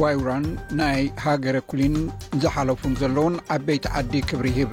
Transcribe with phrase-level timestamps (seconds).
[0.03, 0.45] ዋይራን
[0.79, 1.97] ናይ ሃገረ ኩሊን
[2.43, 4.71] ዝሓለፉን ዘለዉን ዓበይቲ ዓዲ ክብሪ ይሂብ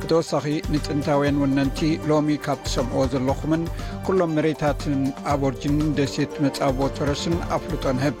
[0.00, 3.62] ብተወሳኺ ንጥንታውያን ወነንቲ ሎሚ ካብትሰምዕዎ ዘለኹምን
[4.06, 4.96] ኩሎም መሬታትን
[5.32, 8.16] ኣብ ኦርጅንን ደሴት መፃቦ ፈረስን ኣፍልጦ ንህብ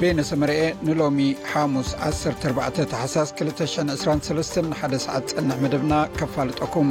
[0.00, 1.18] ቤነሰመርአ ንሎሚ
[1.50, 4.58] ሓሙስ 14 ሓሳስ 223
[4.90, 6.90] 1ሰዓት ፅንሕ መደብና ከፋልጠኩም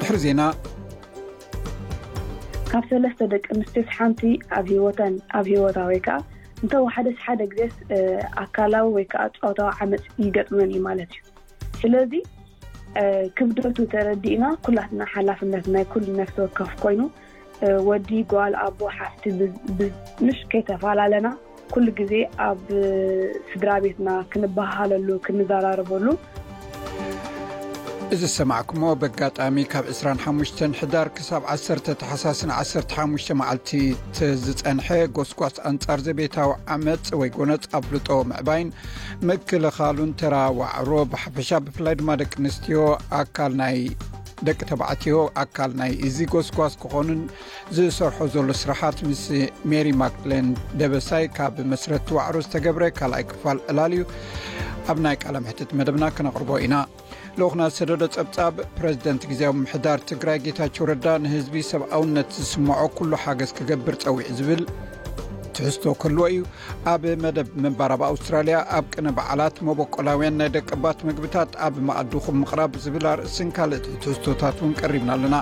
[0.00, 0.40] ድሕሪ ዜና
[2.70, 4.20] ካብ 3ለተ ደቂ ኣንስትዮት ሓንቲ
[4.58, 6.18] ኣብ ሂወተን ኣብ ሂወታ ወይከዓ
[6.62, 7.62] እንተዉ ሓደሲ ሓደ ግዜ
[8.42, 11.20] ኣካላዊ ወይከዓ ፀወታዊ ዓመፅ ይገጥመን እዩ ማለት እዩ
[11.80, 12.12] ስለዚ
[13.38, 17.02] ክብደቱ ተረዲእና ኩላትና ሓላፍነት ናይ ኩሉ ነፍሲ ወከፍ ኮይኑ
[17.90, 19.24] ወዲ ጓል ኣቦ ሓፍቲ
[19.78, 21.28] ብምሽ ከይተፈላለና
[21.74, 22.12] ኩሉ ግዜ
[22.48, 22.62] ኣብ
[23.50, 26.06] ስድራ ቤትና ክንባሃለሉ ክንዘራርበሉ
[28.14, 33.68] እዚ ዝሰማዕኩሞ ብኣጋጣሚ ካብ 25ሽ ሕዳር ክሳብ 1 ተሓሳስን 15 መዓልት
[34.44, 38.68] ዝፀንሐ ጎስጓስ ኣንፃር ዘቤታዊ ዓመፅ ወይ ጎነፅ ኣብ ፍልጦ ምዕባይን
[39.30, 42.78] ምክልኻሉን ተራ ዋዕሮ ብሓፈሻ ብፍላይ ድማ ደቂ ኣንስትዮ
[43.18, 43.20] ኣ
[44.48, 47.20] ደቂ ተባዕትዮ ኣካል ናይ እዚ ጎስጓስ ክኾኑን
[47.76, 49.24] ዝሰርሖ ዘሎ ስራሓት ምስ
[49.72, 50.48] ሜሪ ማክሌን
[50.82, 54.04] ደበሳይ ካብ መስረትቲ ዋዕሮ ዝተገብረ ካልኣይ ክፋል ዕላል እዩ
[54.90, 56.74] ኣብ ናይ ቃለምሕትት መደብና ክነቕርቦ ኢና
[57.40, 63.96] ልክና ሰደዶ ፀብጻብ ፕረዚደንት ግዜኣብ ምሕዳር ትግራይ ጌታቸ ረዳ ንህዝቢ ሰብኣውነት ዝስማዖ ኩሉ ሓገዝ ክገብር
[64.04, 64.62] ፀዊዕ ዝብል
[65.56, 66.40] ትሕዝቶ ከልዎ እዩ
[66.92, 73.50] ኣብ መደብ መባራብኣውስትራልያ ኣብ ቅነ በዓላት መበቆላውያን ናይ ደቀባት ምግብታት ኣብ ማቀድኹም ምቅራብ ዝብል ኣርእስን
[73.58, 75.38] ካል ትሕዝቶታት ን ቀሪብና ኣለና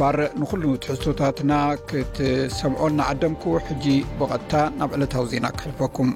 [0.00, 1.52] ባር ንኩሉ ትሕዝቶታትና
[1.90, 3.86] ክትሰምዖን ንዓደምኩ ሕጂ
[4.20, 6.10] ብቐጥታ ናብ ዕለታዊ ዜና ክሕልፈኩም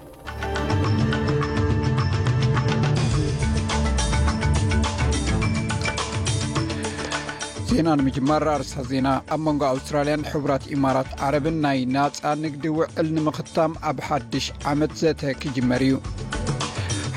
[7.74, 13.72] ዜና ንምጅመር ኣርሳ ዜና ኣብ መንጎ ኣውስትራልያን ሕቡራት ኢማራት ዓረብን ናይ ናፃ ንግዲ ውዕል ንምክታም
[13.90, 15.94] ኣብ ሓድሽ ዓመት ዘተ ክጅመር እዩ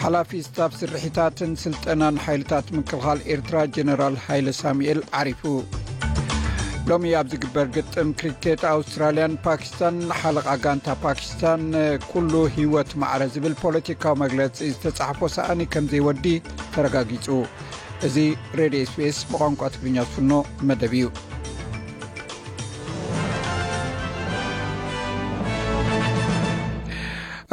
[0.04, 5.44] ሓላፊ ስታፍ ስርሕታትን ስልጠናን ኃይልታት ምክልኻል ኤርትራ ጀነራል ሃይለ ሳሙኤል ዓሪፉ
[6.92, 11.64] ሎሚ ኣብ ዝግበር ግጥም ክሪኬት ኣውስትራልያን ፓኪስታን ሓልቓ ጋንታ ፓኪስታን
[12.12, 14.50] ኩሉ ሂወት መዕረ ዝብል ፖለቲካዊ መግለፂ
[14.84, 16.26] ዝተፃሕፈ ሰዕኒ ከምዘይወዲ
[16.76, 17.26] ተረጋጊፁ
[18.06, 18.18] እዚ
[18.58, 20.32] ሬድዮ ስፔስ ብቋንቋ ትግርኛ ዝፍኖ
[20.68, 21.06] መደብ እዩ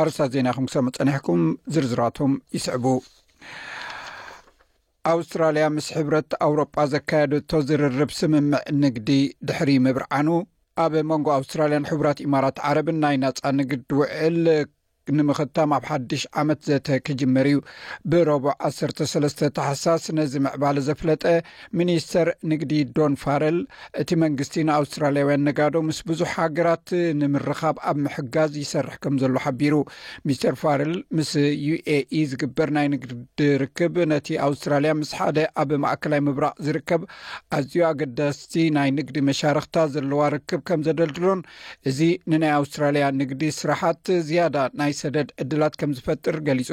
[0.03, 1.43] ኣርሳት ዜና ይኹም ክሰብ መፀኒሕኩም
[1.75, 2.85] ዝርዝራቶም ይስዕቡ
[5.15, 8.45] ኣውስትራልያ ምስ ሕብረት ኣውሮጳ ዘካየደቶ ዝርርብ ስምምዕ
[8.83, 9.09] ንግዲ
[9.51, 10.29] ድሕሪ ምብርዓኑ
[10.85, 14.39] ኣብ መንጎ ኣውስትራልያን ሕቡራት ኢማራት ዓረብን ናይ ናፃ ንግድ ውዕል
[15.19, 17.57] ንምክታም ኣብ ሓድሽ ዓመት ዘተክጅመር ዩ
[18.13, 21.25] ብሮቦ 13 ተሓሳስ ነዚ ምዕባለ ዘፍለጠ
[21.79, 23.59] ሚኒስተር ንግዲ ዶን ፋረል
[24.03, 26.89] እቲ መንግስቲ ንኣውስትራልያውያን ነጋዶ ምስ ብዙሕ ሃገራት
[27.21, 29.75] ንምርካብ ኣብ ምሕጋዝ ይሰርሕ ከም ዘሎ ሓቢሩ
[30.31, 31.33] ሚስተር ፋረል ምስ
[31.69, 33.13] ዩኤ ኢ ዝግበር ናይ ንግዲ
[33.65, 37.03] ርክብ ነቲ ኣውስትራልያ ምስ ሓደ ኣብ ማእከላይ ምብራቅ ዝርከብ
[37.59, 41.41] ኣዝዩ ኣገዳስቲ ናይ ንግዲ መሻርክታ ዘለዋ ርክብ ከም ዘደልድሎን
[41.91, 41.99] እዚ
[42.31, 46.71] ንናይ ኣውስትራልያ ንግዲ ስራሓት ዝያዳ ናይ ሰደድ ዕድላት ከም ዝፈጥር ገሊፁ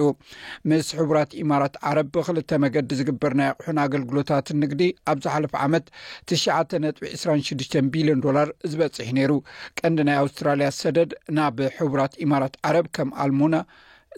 [0.70, 5.86] ምስ ሕቡራት ኢማራት ዓረብ ብክልተ መገዲ ዝግበር ናይ ኣቁሑን ኣገልግሎታትን ንግዲ ኣብ ዝሓለፍ ዓመት
[6.30, 6.44] ትሸ
[6.86, 9.34] ነጥቢ 2ስራ6ድሽተ ቢልዮን ዶላር ዝበፅሒ ነይሩ
[9.82, 13.56] ቀንዲ ናይ ኣውስትራልያ ሰደድ ናብ ሕቡራት ኢማራት ዓረብ ከም ኣልሙነ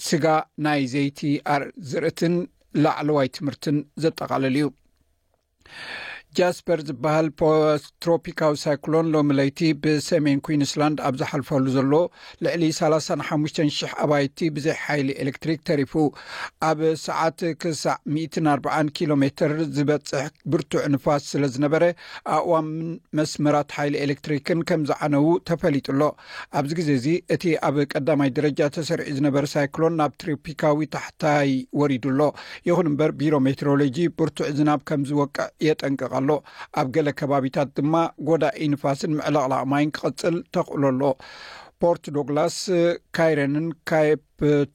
[0.10, 0.26] ስጋ
[0.66, 1.20] ናይ ዘይቲ
[1.56, 2.36] ኣር ዝርእትን
[2.84, 4.68] ላዕለዋይ ትምህርትን ዘጠቓለሉ እዩ
[6.38, 7.28] ጃስፐር ዝበሃል
[8.04, 11.92] ትሮፒካዊ ሳይክሎን ሎሚ ለይቲ ብሰሜን ኩንስላንድ ኣብ ዝሓልፈሉ ዘሎ
[12.46, 15.94] ልዕሊ 3ሓ 00 ኣባይቲ ብዙ ሓይሊ ኤሌክትሪክ ተሪፉ
[16.70, 17.96] ኣብ ሰዓት ክሳዕ
[18.54, 20.26] 40 ኪሎ ሜትር ዝበፅሕ
[20.56, 21.84] ብርቱዕ ንፋስ ስለ ዝነበረ
[22.38, 22.70] ኣእዋም
[23.20, 26.02] መስመራት ሓይሊ ኤሌክትሪክን ከም ዝዓነው ተፈሊጡሎ
[26.62, 31.54] ኣብዚ ግዜ እዚ እቲ ኣብ ቀዳማይ ደረጃ ተሰርዒ ዝነበረ ሳይክሎን ናብ ትሮፒካዊ ታሕታይ
[31.84, 32.20] ወሪዱሎ
[32.70, 36.22] ይኹን እምበር ቢሮ ሜትሮሎጂ ብርቱዕ ዝናብ ከም ዝወቅዕ የጠንቀቀሉ
[36.80, 37.94] ኣብ ገሌ ከባቢታት ድማ
[38.28, 41.02] ጎዳ ኢንፋስን ምዕለቕላኣማይን ክቕፅል ተክእሎ ኣሎ
[41.86, 42.58] ፖርት ዶግላስ
[43.18, 44.22] ካይረንን ካይፕ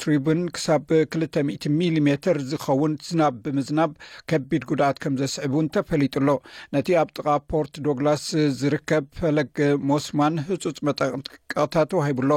[0.00, 0.82] ትሪቡን ክሳብ
[1.12, 3.92] 2ል00 ሚሊሜትር ዝኸውን ዝናብ ብምዝናብ
[4.30, 6.28] ከቢድ ጉድኣት ከም ዘስዕብእን ተፈሊጡሎ
[6.76, 8.24] ነቲ ኣብ ጥቓ ፖርት ዶግላስ
[8.58, 9.56] ዝርከብ ፈለግ
[9.92, 12.32] ሞስማን ህፁፅ መጠቀቕታ ተዋሂቡሎ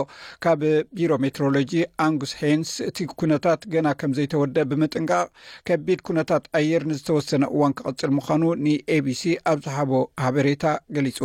[0.45, 0.63] ካብ
[0.99, 1.73] ቢሮ ሜትሮሎጂ
[2.07, 5.27] ኣንጉስ ሄንስ እቲ ኩነታት ገና ከም ዘይተወደእ ብምጥንቃቅ
[5.69, 9.91] ከቢድ ኩነታት ኣየር ንዝተወሰነ እዋን ክቐፅል ምዃኑ ን ኤቢሲ ኣብ ዝሓቦ
[10.27, 10.65] ሃበሬታ
[10.97, 11.19] ገሊጹ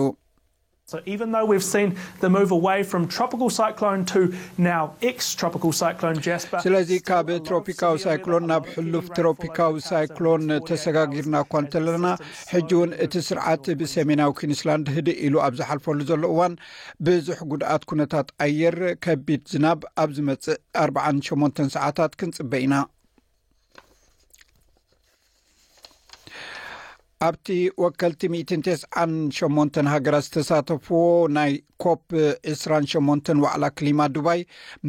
[0.88, 2.26] ስለዚ
[7.08, 12.06] ካብ ትሮፒካዊ ሳይክሎን ናብ ሕሉፍ ትሮፒካዊ ሳይክሎን ተሰጋጊርና እኳ እንተለና
[12.52, 16.54] ሕጂ እውን እቲ ስርዓት ብሰሜናዊ ኩኒስላንድ ህድእ ኢሉ ኣብ ዝሓልፈሉ ዘሎ እዋን
[17.08, 20.60] ብዙሕ ጉድኣት ኩነታት ኣየር ከቢድ ዝናብ ኣብ ዝመፅእ
[20.90, 21.04] 4
[21.46, 22.74] 8ን ሰዓታት ክንፅበ ኢና
[27.24, 27.46] ኣብቲ
[27.82, 30.98] ወከልቲ 19 8 ሃገራት ዝተሳተፈዎ
[31.36, 31.52] ናይ
[31.84, 32.10] ኮፕ
[32.54, 34.40] 20 8 ዋዕላ ክሊማ ዱባይ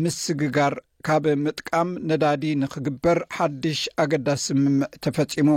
[0.03, 0.73] ምስግጋር
[1.07, 5.49] ካብ ምጥቃም ነዳዲ ንክግበር ሓድሽ ኣገዳሲ ስምምዕ ተፈፂሙ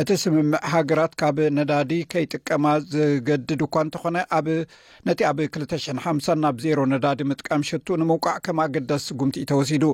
[0.00, 7.20] እቲ ስምምዕ ሃገራት ካብ ነዳዲ ከይጥቀማ ዝገድድ እኳ እንተኾነ ኣነቲ ኣብ 2050 ናብ ዜሮ ነዳዲ
[7.32, 9.84] ምጥቃም ሸቱ ንምውቃዕ ከም ኣገዳሲ ስጉምቲእ ተወሲዱ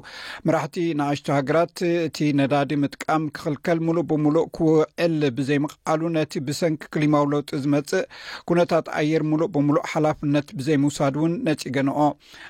[0.48, 1.76] መራሕቲ ንኣሽቶ ሃገራት
[2.06, 8.06] እቲ ነዳዲ ምጥቃም ክክልከል ምሉእ ብምሉእ ክውዕል ብዘይምቕዓሉ ነቲ ብሰንኪ ክሊማዊ ለውጢ ዝመፅእ
[8.50, 12.00] ኩነታት ኣየር ምሉእ ብምሉእ ሓላፍነት ብዘይምውሳድ እውን ነፂ ገነኦ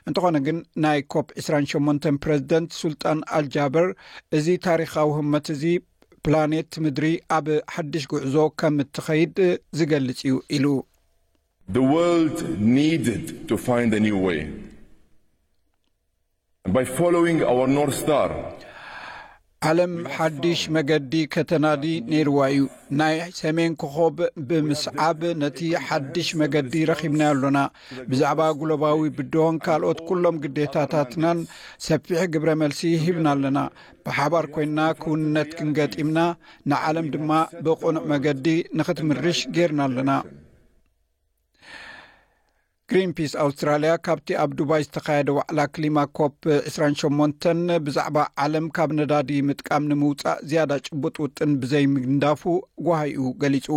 [0.09, 3.87] እንትኾነ ግን ናይ ኮፕ 2 8 ፕረስ ደንት ስልጣን ኣልጃበር
[4.39, 5.65] እዚ ታሪካዊ ህመት እዚ
[6.27, 7.07] ፕላኔት ምድሪ
[7.37, 9.39] ኣብ ሓዱሽ ጉዕዞ ከም እትኸይድ
[9.79, 10.69] ዝገልፅ እዩ ኢሉ
[19.71, 22.63] ዓለም ሓድሽ መገዲ ከተናዲ ነይርዋ እዩ
[22.99, 24.17] ናይ ሰሜን ክኾብ
[24.49, 27.59] ብምስዓብ ነቲ ሓድሽ መገዲ ረኺብና ኣሎና
[28.11, 31.41] ብዛዕባ ጉለባዊ ብድሆን ካልኦት ኲሎም ግዴታታትናን
[31.89, 33.59] ሰፊሕ ግብረ መልሲ ሂብና ኣለና
[34.09, 36.19] ብሓባር ኮይንና ክውንነት ክንገጢምና
[36.73, 37.31] ንዓለም ድማ
[37.67, 38.47] ብቑኑዕ መገዲ
[38.81, 40.11] ንኽትምርሽ ጌርና ኣለና
[42.93, 47.47] ግሪን ፒስ ኣውስትራልያ ካብቲ ኣብ ዱባይ ዝተካየደ ዋዕላ ክሊማ ኮፕ 28
[47.85, 52.43] ብዛዕባ ዓለም ካብ ነዳዲ ምጥቃም ንምውፃእ ዝያዳ ጭቡጥ ውጥን ብዘይምግንዳፉ
[52.89, 53.69] ጓሃይኡ ገሊፁ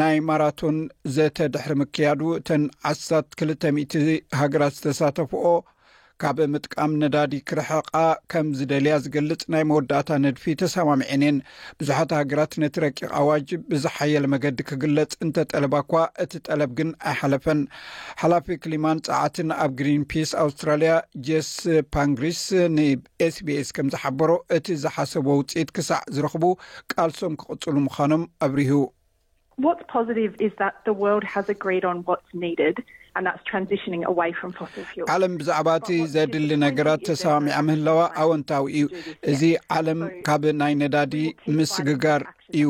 [0.00, 0.78] ናይ ማራቶን
[1.16, 4.04] ዘተድሕሪ ምክያዱ እተን 1ሳት 200
[4.42, 5.46] ሃገራት ዝተሳተፈኦ
[6.24, 7.88] ካብ ምጥቃም ነዳዲ ክርሕቃ
[8.32, 11.36] ከም ዝደልያ ዝገልፅ ናይ መወዳእታ ነድፊ ተሰማሚዐን ን
[11.80, 15.92] ብዙሓት ሃገራት ነቲ ረቂቕ ዋጅ ብዝሓየለ መገዲ ክግለፅ እንተ ጠለባ እኳ
[16.24, 17.60] እቲ ጠለብ ግን ኣይሓለፈን
[18.22, 20.94] ሓላፊ ክሊማን ፀዓትን ኣብ ግሪን ፒስ ኣውስትራልያ
[21.28, 21.50] ጀስ
[21.96, 22.42] ፓንግሪስ
[22.78, 26.44] ንኤስ ቤኤስ ከም ዝሓበሮ እቲ ዝሓሰቦ ውፅኢት ክሳዕ ዝረኽቡ
[26.94, 28.82] ቃልሶም ክቕፅሉ ምዃኖም ኣብርሁ
[35.14, 38.86] ዓለም ብዛዕባ እቲ ዘድሊ ነገራት ተሰማሚዓ ምህለዋ ኣወንታዊ እዩ
[39.30, 39.42] እዚ
[39.76, 41.14] ዓለም ካብ ናይ ነዳዲ
[41.58, 42.22] ምስግጋር
[42.56, 42.66] እዩ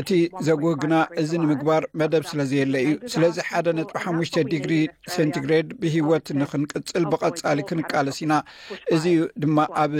[0.00, 0.10] እቲ
[0.46, 4.72] ዘጉህ ግና እዚ ንምግባር መደብ ስለዘየለ እዩ ስለዚ ሓደ ነጥ ሓሙሽተ ድግሪ
[5.16, 8.34] ሴንቲግሬድ ብሂወት ንክንቅፅል ብቐጻሊ ክንቃለስ ኢና
[8.96, 9.04] እዚ
[9.44, 9.94] ድማ ኣብ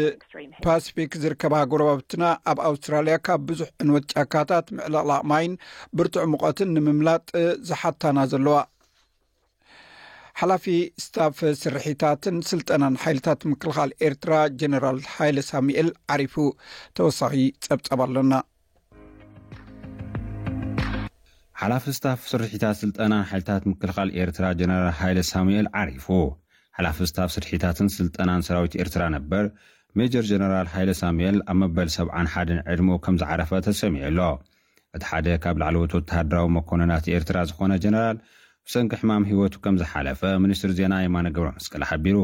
[0.66, 5.54] ፓስፊክ ዝርከባሃጎረባብትና ኣብ ኣውስትራልያ ካብ ብዙሕ ዕንወት ጫካታት ምዕለቕላቅ ማይን
[5.98, 7.24] ብርቱዕ ሙቐትን ንምምላጥ
[7.70, 8.58] ዝሓታና ዘለዋ
[10.40, 10.64] ሓላፊ
[11.04, 16.34] ስታፍ ስርሒታትን ስልጠናን ሓይልታት ምክልኻል ኤርትራ ጀነራል ሃይለ ሳሙኤል ዓሪፉ
[16.98, 17.32] ተወሳኺ
[17.64, 18.32] ጸብፀብ ኣለና
[21.62, 26.06] ሓላፊ ስታፍ ስርሒታት ስልጠናን ሓይልታት ምክልኻል ኤርትራ ጀነራል ሃይለ ሳሙኤል ዓሪፉ
[26.76, 29.44] ሓላፊ ስታፍ ስርሒታትን ስልጠናን ሰራዊት ኤርትራ ነበር
[30.00, 34.18] ሜጀር ጀነራል ሃይለ ሳሙኤል ኣብ መበል 7ብዓን ሓደን ዕድሙ ከም ዝዓረፈ ተሰሚዑኣሎ
[34.96, 38.18] እቲ ሓደ ካብ ላዕለዎት ወተሃድራዊ መኮነናት ኤርትራ ዝኾነ ጀነራል
[38.68, 42.18] ብሰንኪ ሕማም ህይወቱ ከም ዝሓለፈ ሚኒስትሪ ዜና ይማኖ ግብሮ መስቀል ሓቢሩ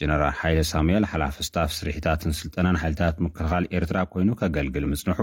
[0.00, 5.20] ጀነራል ሓይለ ሳሙኤል ሓላፍ ስታፍ ስሪሒታትን ስልጠነን ሓይልታት ምክልኻል ኤርትራ ኮይኑ ከገልግል ምጽንሑ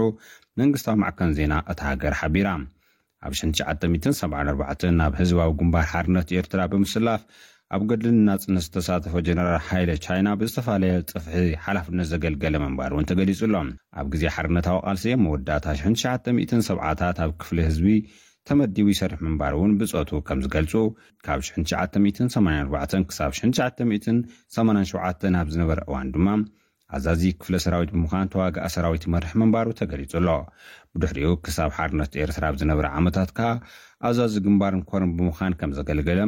[0.60, 2.48] መንግስታዊ ማዕከን ዜና እቲ ሃገር ሓቢራ
[3.26, 7.22] ኣብ 9974 ናብ ህዝባዊ ጉንባር ሓርነት ኤርትራ ብምስላፍ
[7.76, 13.68] ኣብ ገድል እናጽነት ዝተሳተፈ ጀነራል ሓይለ ቻይና ብዝተፈላየ ጥፍሒ ሓላፍነት ዘገልገለ መንባር እውን ተገሊጹ ኣሎም
[14.00, 17.86] ኣብ ግዜ ሓርነታዊ ቓልሲ መወዳእታ 199007ዓታት ኣብ ክፍሊ ህዝቢ
[18.48, 20.72] ተመዲቡ ይሰርሕ ምንባር እውን ብጾት ከም ዝገልጹ
[21.26, 26.28] ካብ 984 ክሳብ 987 ኣብ ዝነበረ እዋን ድማ
[26.96, 30.28] ኣዛዚ ክፍለ ሰራዊት ብምዃን ተዋግእ ሰራዊት መርሕ ምንባሩ ተገሊጹ ኣሎ
[30.94, 33.52] ብድሕሪኡ ክሳብ ሓርነት ኤርትራ ብ ዝነበረ ዓመታት ከኣ
[34.08, 36.20] ኣዛዚ ግንባር ንኰርም ብምዃን ከም ዘገለገለ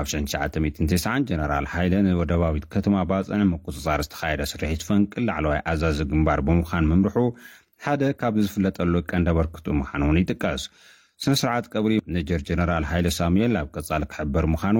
[0.00, 7.18] ኣብ 99 ጀነራል ሓይለ ንወደባዊት ከተማ ባፀኒ ምቅጽጻር ዝተኻየደ ስርሒትፈንቂን ላዕለዋይ ኣዛዚ ግምባር ብምዃን ምምርሑ
[7.86, 10.64] ሓደ ካብዝፍለጠሉ ቀንደበርክቱኡ ምዃን እውን ይጥቀስ
[11.22, 14.78] ስነ ስርዓት ቀብሪ ነጀር ጀነራል ሃይለ ሳሙኤል ኣብ ቅጻሊ ክሕበር ምዃኑ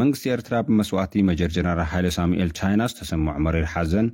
[0.00, 4.08] መንግስቲ ኤርትራ ብመስዋእቲ መጀር ጀነራል ሃይለ ሳሙኤል ቻይና ዝተሰሞዑ መሬር ሓዘን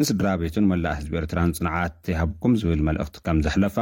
[0.00, 3.76] ንስድራ ቤቱን መላእ ህዝቢ ኤርትራን ፅንዓትየሃብኩም ዝብል መልእኽቲ ከም ዘሕለፈ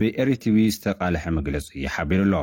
[0.00, 2.34] ብኤርቲቪ ዝተቓልሐ መግለፂ እይሓቢሩ ኣሎ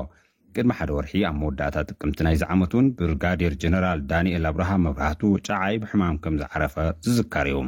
[0.56, 6.18] ቅድሚ ሓደ ወርሒ ኣብ መወዳእታ ጥቅምቲ ናይ ዝዓመትእን ብርጋዴር ጀነራል ዳንኤል ኣብርሃ መብራህቱ ጫዓይ ብሕማም
[6.24, 6.76] ከም ዝዓረፈ
[7.08, 7.60] ዝዝካር እዩ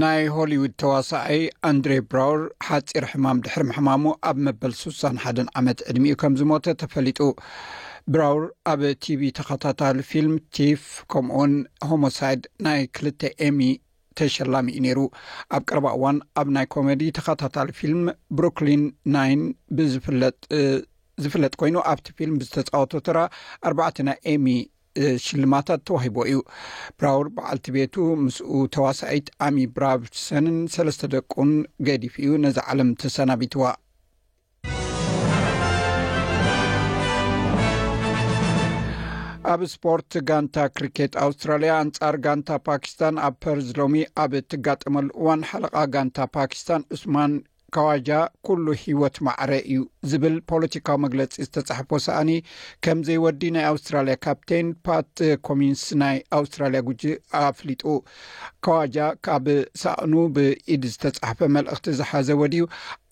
[0.00, 6.14] ናይ ሆሊዉድ ተዋሳእይ ኣንድሬ ብራውር ሓፂር ሕማም ድሕርሚ ሕማሙ ኣብ መበል ስሳን ሓደን ዓመት ዕድሚኡ
[6.22, 7.18] ከም ዝሞተ ተፈሊጡ
[8.14, 10.84] ብራውር ኣብ ቲቪ ተኸታታል ፊልም ቲፍ
[11.14, 11.52] ከምኡውን
[11.90, 13.60] ሆሞሳይድ ናይ ክልተ ኤሚ
[14.20, 14.98] ተሸላሚ እኡ ነይሩ
[15.56, 18.02] ኣብ ቅርባ እዋን ኣብ ናይ ኮሜዲ ተኸታታሊ ፊልም
[18.38, 18.82] ብሩክሊን
[19.16, 19.26] ና
[19.78, 23.18] ብዝጥዝፍለጥ ኮይኑ ኣብቲ ፊልም ዝተፃወቱ ትራ
[23.68, 24.46] ኣርባዕትና ኤሚ
[25.26, 26.38] ሽልማታት ተዋሂቦ እዩ
[27.00, 27.94] ብራውር በዓልቲ ቤቱ
[28.24, 31.52] ምስኡ ተዋሳኢት ኣሚ ብራብሰንን ሰለስተ ደቁን
[31.88, 33.64] ገዲፍ እዩ ነዚ ዓለም ተሰናቢትዋ
[39.52, 45.74] ኣብ ስፖርት ጋንታ ክሪኬት ኣውስትራልያ ኣንፃር ጋንታ ፓኪስታን ኣብ ፐርዝ ሎሚ ኣብ ትጋጠመሉ እዋን ሓለቃ
[45.94, 47.32] ጋንታ ፓኪስታን ዑስማን
[47.74, 49.76] ካዋጃ ኩሉ ሂወት ማዕረ እዩ
[50.10, 52.30] ዝብል ፖለቲካዊ መግለፂ ዝተፃሕፈ ሰኣኒ
[52.84, 55.10] ከም ዘይወዲ ናይ ኣውስትራልያ ካፕቴይን ፓት
[55.48, 57.02] ኮሚንስ ናይ ኣውስትራልያ ጉጂ
[57.44, 57.82] ኣፍሊጡ
[58.66, 58.98] ካዋጃ
[59.28, 59.46] ካብ
[59.82, 62.64] ሳእኑ ብኢድ ዝተፃሕፈ መልእኽቲ ዝሓዘ ወድዩ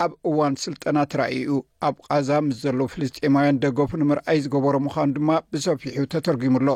[0.07, 1.50] ኣብ እዋን ስልጠና ተራእኡ
[1.88, 6.69] ኣብ ቃዛ ምስ ዘለዉ ፍልስጤማውያን ደገፉ ንምርኣይ ዝገበሮ ምኳኑ ድማ ብሰፊሑ ተተርጊሙሎ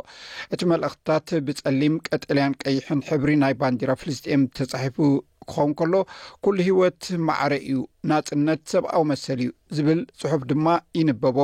[0.54, 4.98] እቲ መልእኽትታት ብጸሊም ቀጠልያን ቀይሕን ሕብሪ ናይ ባንዲራ ፍልስጥም ተፃሒፉ
[5.50, 5.94] ክኸውን ከሎ
[6.44, 7.78] ኩሉ ሂወት ማዕረ እዩ
[8.10, 10.66] ናፅነት ሰብኣዊ መሰል እዩ ዝብል ፅሑፍ ድማ
[10.98, 11.38] ይንበቦ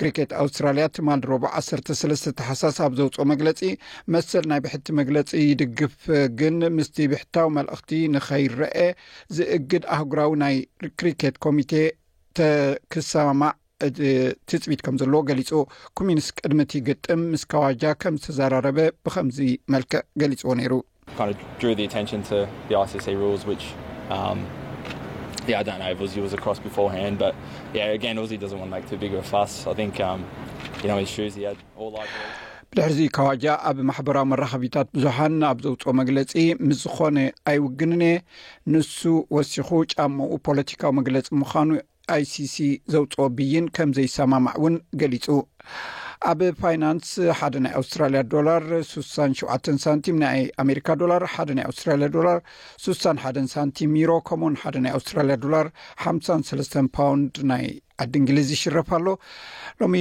[0.00, 3.60] ክሪኬት ኣስትራልያ ትማል ሮብ 13ለስተ ተሓሳስ ኣብ ዘውፅኦ መግለፂ
[4.16, 5.96] መሰል ናይ ብሕቲ መግለፂ ይድግፍ
[6.40, 8.76] ግን ምስቲ ብሕታዊ መልእኽቲ ንኸይረአ
[9.38, 10.54] ዝእግድ ኣህጉራዊ ናይ
[11.00, 11.72] ክሪኬት ኮሚቴ
[12.40, 13.54] ተክሰማዕ
[14.50, 15.50] ትፅቢት ከም ዘለዎ ገሊጹ
[15.98, 20.72] ኮሚኒስት ቅድሚቲ ግጥም ምስካዋጃ ከም ዝተዘራረበ ብከምዚመልክዕ ገሊፅዎ ነይሩ
[21.18, 21.86] ሲሲብድሕዚ
[33.16, 36.32] ካዋጃ ኣብ ማሕበራዊ መራኸቢታት ብዙሓን ኣብ ዘውፅኦ መግለፂ
[36.68, 37.18] ምስ ዝኾነ
[37.52, 38.02] ኣይውግንነ
[38.72, 38.98] ንሱ
[39.36, 41.70] ወሲኹ ጫመኡ ፖለቲካዊ መግለፂ ምዃኑ
[42.16, 42.56] ኣይሲሲ
[42.94, 45.26] ዘውፅኦ ብይን ከም ዘይሰማማዕ እውን ገሊጹ
[46.30, 47.08] ኣብ ፋይናንስ
[47.38, 52.38] ሓደ ናይ ኣውስትራልያ ዶላር 6ሳሸ ሳንቲም ናይ ኣሜካ ዶላር ሓደ ናይ ኣውስትራያ ዶላር
[52.86, 53.22] 6ሳሓ
[53.54, 55.68] ሳንቲም ኒሮ ከምን ሓደ ናይ ኣውስትራልያ ዶላር
[56.04, 56.56] ሓሰ
[56.96, 57.64] ፓውንድ ናይ
[58.04, 59.06] ዓዲ እንግሊዝ ይሽርፍ ኣሎ
[59.82, 60.00] ሎሚ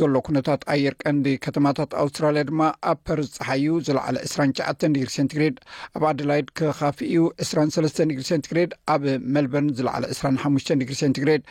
[0.00, 4.66] ዘሎ ኩነታት ኣየር ቀንዲ ከተማታት ኣውስትራልያ ድማ ኣብ ፐርዝ ፀሓእዩ ዝለዕለ 2ሸ
[4.96, 5.56] ግሪ ሴንትግሬድ
[5.96, 9.04] ኣብ ኣደላይድ ክካፊ እዩ 2 ግሪ ሴንትግሬድ ኣብ
[9.36, 10.06] ሜልበርን ዝለዕለ
[10.44, 11.44] ሓሽ ግሪ ሴንቲግሬድ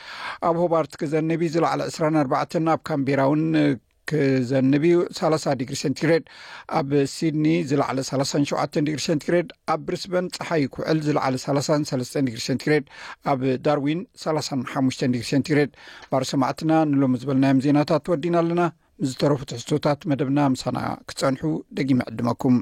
[0.49, 2.33] ኣብ ሆባርት ክዘነቢ ዝለዕለ 2ኣባ
[2.75, 3.43] ኣብ ካምቢራውን
[4.09, 6.23] ክዘንብዩ ሳ0 ዲግሪ ሸንቲግሬድ
[6.79, 11.35] ኣብ ሲድኒ ዝለዕለ 3 ሸ ዲግሪሸንቲግሬድ ኣብ ብሪስበን ፀሓይ ኩውዕል ዝለዕለ
[11.67, 12.85] 3ሰለስ ዲግሪሸንትግሬድ
[13.33, 15.71] ኣብ ዳርዊን 3ሓሙሽ ዲግሸንቲግሬድ
[16.11, 18.61] ባር ሰማዕትና ንሎሚ ዝበልናዮም ዜናታት ተወዲና ኣለና
[19.03, 20.77] ምስዝተረፉትሕቶታት መደብና ምሳና
[21.09, 21.41] ክፀንሑ
[21.79, 22.57] ደጊሚ ዕድመኩም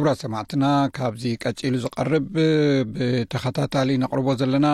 [0.00, 0.64] ብራ ሰማዕትና
[0.96, 2.26] ካብዚ ቀፂሉ ዝቐርብ
[2.94, 4.66] ብተኸታታሊ ነቕርቦ ዘለና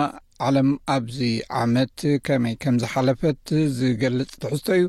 [0.47, 1.17] ዓለም ኣብዚ
[1.61, 1.95] ዓመት
[2.27, 3.43] ከመይ ከም ዝሓለፈት
[3.77, 4.85] ዝገልፅ ትሕዝቶ እዩ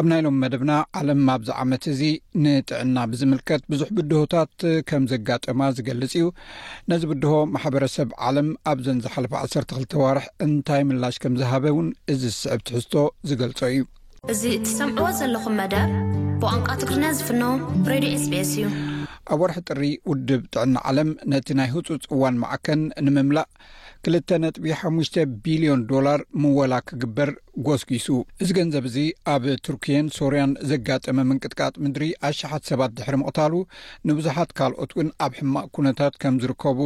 [0.00, 2.00] ኣብ ናይሎም መደብና ዓለም ኣብዚ ዓመት እዚ
[2.44, 4.52] ንጥዕና ብዝምልከት ብዙሕ ብድሆታት
[4.90, 6.26] ከም ዘጋጠማ ዝገልፅ እዩ
[6.92, 12.94] ነዚ ብድሆ ማሕበረሰብ ዓለም ኣብዘንዝሓለፈ 1ሰርተ 2ል ዋርሕ እንታይ ምላሽ ከምዝሃበ ውን እዚ ዝስዕብ ትሕዝቶ
[13.30, 13.80] ዝገልፆ እዩ
[14.34, 15.90] እዚ እትሰምዕዎ ዘለኹም መደብ
[16.42, 17.42] ብቋንቋ ትግሪና ዝፍኖ
[17.92, 18.64] ሬድዮ ስቤኤስ እዩ
[19.34, 23.48] ኣብ ወርሒ ጥሪ ውድብ ጥዕና ዓለም ነቲ ናይ ህፁፅ እዋን ማዓከን ንምምላእ
[24.06, 27.30] 2ልተ ነጥቢ ሓሙሽተ ቢልዮን ዶላር ምወላ ክግበር
[27.66, 28.06] ጐስጊሱ
[28.42, 28.96] እዚ ገንዘብ እዚ
[29.34, 33.54] ኣብ ቱርክን ሶርያን ዘጋጠመ ምንቅጥቃጥ ምድሪ ኣሽሓት ሰባት ድሕሪ ምቕታሉ
[34.10, 36.80] ንብዙሓት ካልኦት እውን ኣብ ሕማቅ ኩነታት ከም ዝርከቡ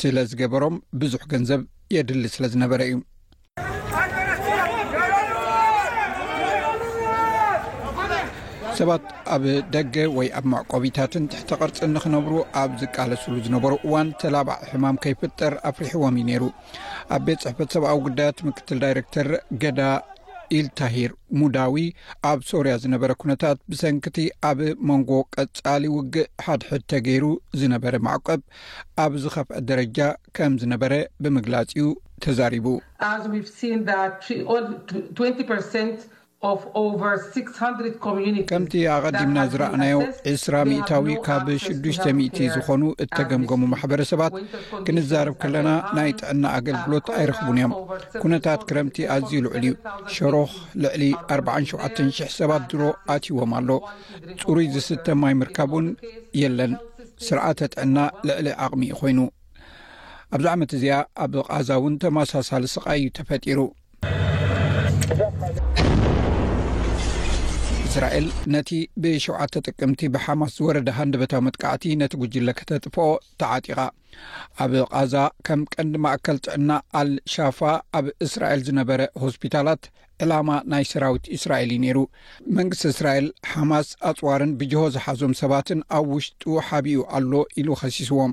[0.00, 1.62] ስለ ዝገበሮም ብዙሕ ገንዘብ
[1.96, 2.96] የድሊ ስለ ዝነበረ እዩ
[8.78, 9.04] ሰባት
[9.34, 9.44] ኣብ
[9.74, 16.24] ደገ ወይ ኣብ ማዕቆቢታትን ትሕተ ቐርፅኒክነብሩ ኣብ ዝቃለስሉ ዝነበሩ እዋን ተላባዕ ሕማም ከይፍጠር ኣፍሪሕዎም እዩ
[16.30, 16.44] ነይሩ
[17.14, 19.28] ኣብ ቤት ፅሕፈት ሰብኣዊ ጉዳያት ምክትል ዳይረክተር
[19.62, 19.80] ገዳ
[20.58, 21.74] ኢልታሂር ሙዳዊ
[22.30, 24.18] ኣብ ሶርያ ዝነበረ ኩነታት ብሰንኪቲ
[24.50, 27.24] ኣብ መንጎ ቀጻሊ ውግእ ሓድሕድ ተገይሩ
[27.62, 28.42] ዝነበረ ማዕቆብ
[29.04, 29.98] ኣብ ዝኸፍአ ደረጃ
[30.38, 30.94] ከም ዝነበረ
[31.24, 31.88] ብምግላፅ ኡ
[32.26, 32.68] ተዛሪቡ
[38.50, 39.94] ከምቲ ኣቐዲምና ዝረእናዮ
[40.32, 40.56] 20ራ
[40.90, 44.34] ታዊ ካብ 6ዱሽተ00 ዝኾኑ እተገምገሙ ማሕበረሰባት
[44.86, 47.72] ክንዛርብ ከለና ናይ ጥዕና ኣገልግሎት ኣይረኽቡን እዮም
[48.24, 49.72] ኩነታት ክረምቲ ኣዝዩ ልዑል እዩ
[50.16, 50.52] ሸሮኽ
[50.82, 51.02] ልዕሊ
[51.38, 52.82] 4700 ሰባት ድሮ
[53.14, 53.70] ኣትሂዎም ኣሎ
[54.42, 55.96] ፅሩይ ዝስተ ማይ ምርካቡ ን
[56.42, 56.74] የለን
[57.28, 57.96] ስርዓተ ጥዕና
[58.30, 59.18] ልዕሊ ኣቕሚ ኮይኑ
[60.36, 63.58] ኣብዛ ዓመት እዚኣ ኣብ ቓዛ እውን ተመሳሳሊ ስቃ እዩ ተፈጢሩ
[67.88, 68.70] እስራኤል ነቲ
[69.02, 73.06] ብ7ተ ጥቅምቲ ብሓማስ ዝወረዳ ሃንድበታዊ መጥቃዕቲ ነቲ ጕጅለ ክተጥፍኦ
[73.40, 73.78] ተዓጢቓ
[74.64, 75.14] ኣብ ቃዛ
[75.46, 77.60] ከም ቀንዲ ማእከል ጥዕና ኣልሻፋ
[78.00, 79.82] ኣብ እስራኤል ዝነበረ ሆስፒታላት
[80.24, 81.98] ዕላማ ናይ ሰራዊት እስራኤል ዩ ነይሩ
[82.56, 88.32] መንግስቲ እስራኤል ሓማስ ኣፅዋርን ብጅሆ ዝሓዞም ሰባትን ኣብ ውሽጡ ሓቢኡ ኣሎ ኢሉ ኸሲስዎም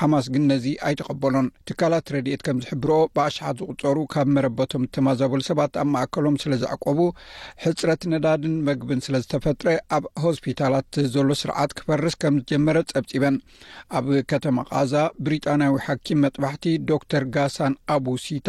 [0.00, 5.88] ሓማስ ግን ነዚ ኣይተቐበሎን ትካላት ረድኤት ከም ዝሕብሮኦ ብኣሽሓ ዝቁፀሩ ካብ መረበቶም ዝተማዘበሉ ሰባት ኣብ
[5.94, 7.00] ማእከሎም ስለ ዘዕቆቡ
[7.64, 13.38] ሕፅረት ነዳድን መግብን ስለዝተፈጥረ ኣብ ሆስፒታላት ዘሎ ስርዓት ክፈርስ ከም ዝጀመረ ጸብፂበን
[13.98, 18.48] ኣብ ከተማ ቃዛ ብሪጣናዊ ሓኪም መጥባሕቲ ዶክተር ጋሳን አቡ ሲታ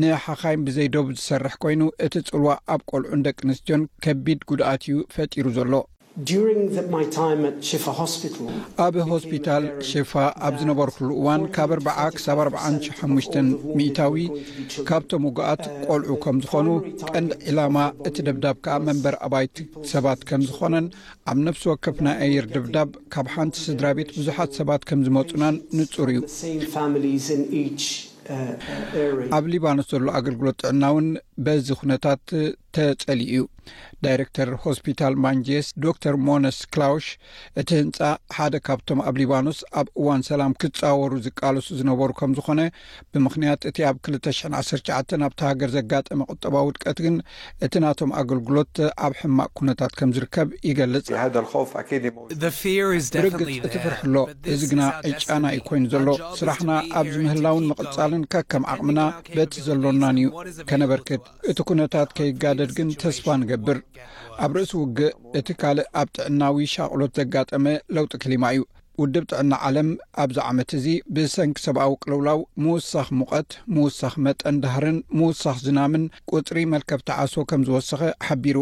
[0.00, 5.72] ንሓኻይን ብዘይደቡ ዝሰርሕ ኮይኑ እቲ ጽልዋዕ ኣብ ቆልዑን ደቂ ኣንስትዮን ከቢድ ጉድኣት እዩ ፈጢሩ ዘሎ
[8.84, 10.12] ኣብ ሆስፒታል ሸፋ
[10.46, 13.42] ኣብ ዝነበርኩሉ እዋን ካብ ኣርዓ ክሳብ 495ሽ
[13.78, 16.68] ሚእታዊካብቶም ውጋኣት ቆልዑ ከም ዝኾኑ
[17.12, 17.76] ቀንዲ ዕላማ
[18.10, 19.58] እቲ ድብዳብ ከዓ መንበሪ ኣባይቲ
[19.92, 20.86] ሰባት ከም ዝኾነን
[21.32, 26.08] ኣብ ነፍሲ ወከፍ ናይ አየር ድብዳብ ካብ ሓንቲ ስድራ ቤት ብዙሓት ሰባት ከም ዝመፁናን ንፁር
[26.12, 26.20] እዩ
[29.36, 31.08] ኣብ ሊባኖስ ዘሎ ኣገልግሎት ጥዕና ውን
[31.46, 32.22] በዚ ኩነታት
[32.76, 33.42] ተፀሊ ዩ
[34.04, 37.06] ዳይረክተር ሆስፒታል ማንጀስ ዶ ተር ሞነስ ክላውሽ
[37.60, 37.98] እቲ ህንፃ
[38.36, 42.60] ሓደ ካብቶም ኣብ ሊባኖስ ኣብ እዋን ሰላም ክፃወሩ ዝቃለሱ ዝነበሩ ከም ዝኾነ
[43.14, 47.16] ብምክንያት እቲ ኣብ 219 ናብቲ ሃገር ዘጋጠመ ቁጠባ ውድቀት ግን
[47.66, 48.74] እቲ ናቶም ኣገልግሎት
[49.06, 52.34] ኣብ ሕማቅ ኩነታት ከም ዝርከብ ይገልፅብርግፅ
[53.68, 56.08] እቲ ፍርሕ ሎ እዚ ግና ዕጫና ዩ ኮይኑ ዘሎ
[56.42, 59.00] ስራሕና ኣብዚ ምህላውን መቕፃልን ካ ከም ዓቕምና
[59.38, 60.28] በቲ ዘሎናን እዩ
[60.72, 63.78] ከነበርክት እቲ ኩነታት ከይጋደ እግን ተስፋ ንገብር
[64.44, 67.64] ኣብ ርእሲ ውግእ እቲ ካልእ ኣብ ጥዕናዊ ሻቕሎት ዘጋጠመ
[67.96, 68.62] ለውጢ ክሊማ እዩ
[69.00, 69.88] ውድብ ጥዕና ዓለም
[70.22, 77.08] ኣብዛ ዓመት እዚ ብሰንኪ ሰብኣዊ ቅልውላው ምውሳኽ ሙቐት ምውሳኽ መጠን ዳህርን ምውሳኽ ዝናምን ቁፅሪ መልከብቲ
[77.24, 78.58] ዓሶ ከም ዝወሰኸ ሓቢሩ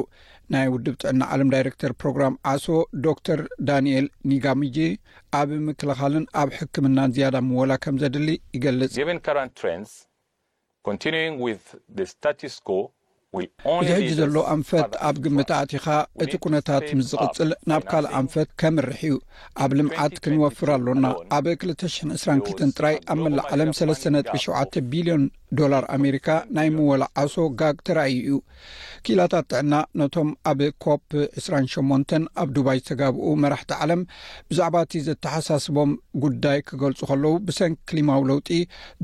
[0.55, 2.67] ናይ ውድብ ጥዕና ዓለም ዳይረክተር ፕሮግራም ዓሶ
[3.07, 4.79] ዶክተር ዳንኤል ኒጋምጂ
[5.41, 8.97] ኣብ ምክልኻልን ኣብ ሕክምናን ዝያዳ ምወላ ከም ዘድሊ ይገልጽ
[13.85, 15.87] እዝሕጂ ዘሎ ኣንፈት ኣብ ግምትእቲኻ
[16.25, 19.15] እቲ ኩነታት ምስ ዝቕፅል ናብ ካልእ ኣንፈት ከምርሕ እዩ
[19.65, 21.07] ኣብ ልምዓት ክንወፍር ኣሎና
[21.39, 25.25] ኣብ 222 ጥራይ ኣብ መላእ ዓለም 37 ቢልዮን
[25.61, 28.35] ዶላር ኣሜሪካ ናይ ምወላዓሶ ጋግ ተረእዩ እዩ
[29.07, 34.03] ክኢላታት ጥዕና ነቶም ኣብ ኮፕ 28 ኣብ ዱባይ ዝተጋብኡ መራሕቲ ዓለም
[34.51, 35.91] ብዛዕባ እቲ ዘተሓሳስቦም
[36.25, 38.51] ጉዳይ ክገልፁ ከለዉ ብሰን ክሊማዊ ለውጢ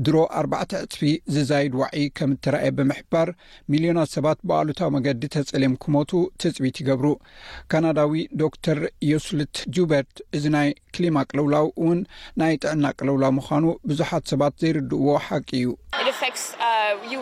[0.07, 0.51] ድሮ ኣባ
[0.83, 1.01] ዕፅፊ
[1.35, 3.31] ዝዛይድ ዋዒ ከም እትረእየ ብምሕባር
[3.73, 6.11] ሚልዮናት ሰባት ብኣሉታዊ መገዲ ተፀልም ክሞቱ
[6.43, 7.07] ትፅቢት ይገብሩ
[7.73, 11.99] ካናዳዊ ዶ ተር ዮስሊት ጁበርት እዚ ናይ ክሊማ ቅልውላው እውን
[12.41, 15.67] ናይ ጥዕና ቅልውላው ምኳኑ ብዙሓት ሰባት ዘይርድእዎ ሓቂ እዩ
[16.41, 17.21] Uh, uh,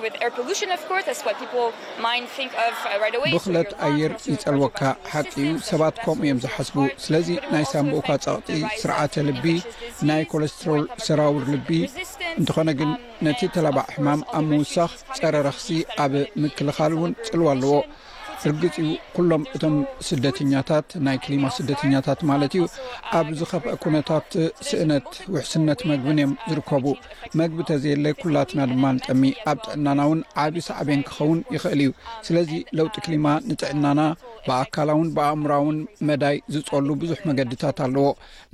[3.34, 4.80] ብኽለት ኣየር ይጸልወካ
[5.12, 8.52] ሓቂኡ ሰባት ከምኡ እዮም ዝሓስቡ ስለዚ ናይ ሳንቦኡካ ጸቕጢ
[8.82, 9.46] ስርዓተ ልቢ
[10.10, 11.70] ናይ ኮለስትሮል ሰራውር ልቢ
[12.40, 15.68] እንትኾነ ግን um, ነቲ ተላባዕ ሕማም ኣብ ምውሳኽ ፀረ ረኽሲ
[16.06, 16.14] ኣብ
[16.46, 17.74] ምክልኻል እውን ጽልው ኣለዎ
[18.48, 19.74] እርግፂ ኡ ኩሎም እቶም
[20.08, 22.64] ስደተኛታት ናይ ክሊማ ስደተኛታት ማለት እዩ
[23.20, 24.28] ኣብ ዝኸፍአ ኩነታት
[24.68, 26.86] ስእነት ውሕስነት መግብን እዮም ዝርከቡ
[27.40, 31.92] መግቢ ተዘየለ ኩላትና ድማ ንጠሚ ኣብ ጥዕናና ውን ዓብ ሰዕብን ክኸውን ይኽእል እዩ
[32.28, 34.00] ስለዚ ለውጢ ክሊማ ንጥዕናና
[34.48, 38.08] ብኣካላውን ብኣእምራውን መዳይ ዝፀሉ ብዙሕ መገድታት ኣለዎ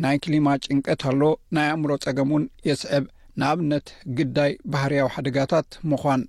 [0.06, 3.06] ናይ ክሊማ ጭንቀት ኣለዎ ናይ ኣእምሮ ፀገም ውን የስዕብ
[3.41, 3.88] ንኣብነት
[4.21, 6.21] ግዳይ ባህርያዊ ሓደጋታት ምኳን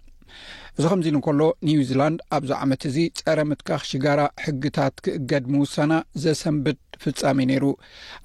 [0.78, 7.38] እዚ ከምዚ ከሎ ኒው ዚላንድ ኣብዚ ዓመት እዚ ፀረ ምትካኽ ሽጋራ ሕግታት ክእገድሚውሳና ዘሰንብድ ፍጻሚ
[7.50, 7.64] ነይሩ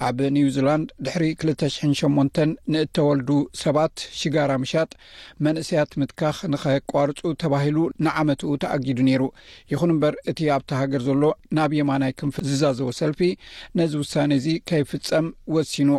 [0.08, 3.30] ኣብ ኒው ዚላንድ ድሕሪ 2ልተሽ8ን ንእተወልዱ
[3.62, 4.92] ሰባት ሽጋራ ምሻጥ
[5.48, 9.24] መንእሰያት ምትካኽ ንከቋርፁ ተባሂሉ ንዓመትኡ ተኣጊዱ ነይሩ
[9.74, 11.24] ይኹን እምበር እቲ ኣብቲ ሃገር ዘሎ
[11.60, 13.22] ናብ የማናይ ክንፍ ዝዛዘቦ ሰልፊ
[13.80, 15.92] ነዚ ውሳነ እዚ ከይፍፀም ወሲኑ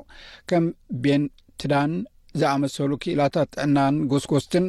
[0.52, 0.66] ከም
[1.06, 1.24] ቤን
[1.62, 1.92] ትዳን
[2.40, 4.66] ዝኣመሰሉ ክእላታት ጥዕናን ጎስጎስትን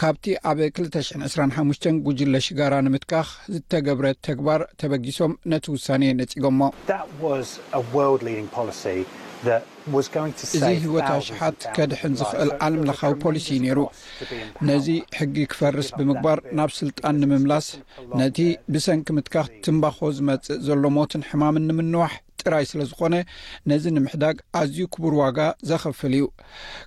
[0.00, 6.60] ካብቲ ኣብ 2ተሽ02ስሓ ጕጅለ ሽጋራ ንምትካኽ ዝተገብረ ተግባር ተበጊሶም ነቲ ውሳኔ ነጺጎሞ
[10.56, 13.78] እዚ ህይወት ሽሓት ከድሕን ዝኽእል ዓለም ለኻዊ ፖሊሲ ነይሩ
[14.68, 14.86] ነዙ
[15.18, 17.68] ሕጊ ክፈርስ ብምግባር ናብ ስልጣን ንምምላስ
[18.22, 18.38] ነቲ
[18.74, 23.14] ብሰንኪ ምትካኽ ትንባኾ ዝመጽእ ዘሎ ሞትን ሕማምን ንምንዋሕ ጥራይ ስለ ዝኮነ
[23.70, 25.38] ነዚ ንምሕዳግ ኣዝዩ ክቡር ዋጋ
[25.70, 26.26] ዘኸፍል እዩ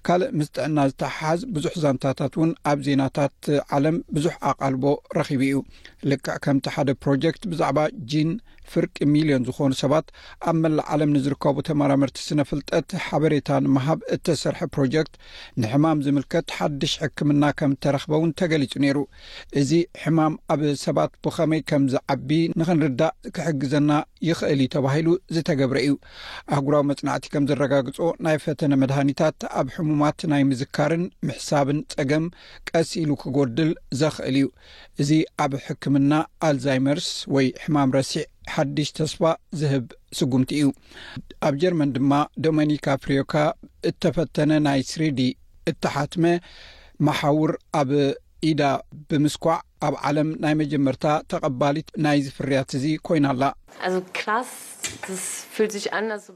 [0.08, 3.44] ካልእ ምስጥዕና ዝተሓሓዝ ብዙሕ ዛንታታት እውን ኣብ ዜናታት
[3.78, 4.86] ዓለም ብዙሕ ኣቓልቦ
[5.20, 5.58] ረኪቡ እዩ
[6.12, 7.80] ልካዕ ከምቲ ሓደ ፕሮጀክት ብዛዕባ
[8.12, 8.32] ጂን
[8.72, 10.06] ፍርቂ ሚልዮን ዝኾኑ ሰባት
[10.50, 15.14] ኣብ መላእ ዓለም ንዝርከቡ ተመራምርቲ ስነፍልጠት ሓበሬታ ንምሃብ እተሰርሐ ፕሮጀክት
[15.62, 18.98] ንሕማም ዝምልከት ሓድሽ ሕክምና ከም ተረክበ ውን ተገሊፁ ነይሩ
[19.62, 19.72] እዚ
[20.04, 22.30] ሕማም ኣብ ሰባት ብኸመይ ከም ዝዓቢ
[22.62, 23.92] ንክንርዳእ ክሕግዘና
[24.30, 25.08] ይክእል እዩ ተባሂሉ
[25.50, 25.94] ተገብረ እዩ
[26.56, 32.26] ኣህጉራዊ መፅናዕቲ ከም ዘረጋግጾ ናይ ፈተነ መድሃኒታት ኣብ ሕሙማት ናይ ምዝካርን ምሕሳብን ፀገም
[32.70, 34.50] ቀሲኢሉ ክጎድል ዘክእል እዩ
[35.04, 35.12] እዚ
[35.46, 36.12] ኣብ ሕክምና
[36.50, 38.26] ኣልዛይመርስ ወይ ሕማም ረሲዕ
[38.56, 39.22] ሓዱሽ ተስፋ
[39.62, 39.86] ዝህብ
[40.20, 40.68] ስጉምቲ እዩ
[41.48, 42.14] ኣብ ጀርመን ድማ
[42.48, 43.34] ዶሚኒካ ፍሪዮካ
[43.92, 45.20] እተፈተነ ናይ ስሪዲ
[45.72, 46.26] እተሓትመ
[47.08, 47.90] መሓውር ኣብ
[48.50, 48.62] ኢዳ
[49.10, 49.56] ብምስኳዕ
[49.88, 53.44] ኣብ ዓለም ናይ መጀመርታ ተቐባሊት ናይ ዝፍርያት እዚ ኮይና ኣላ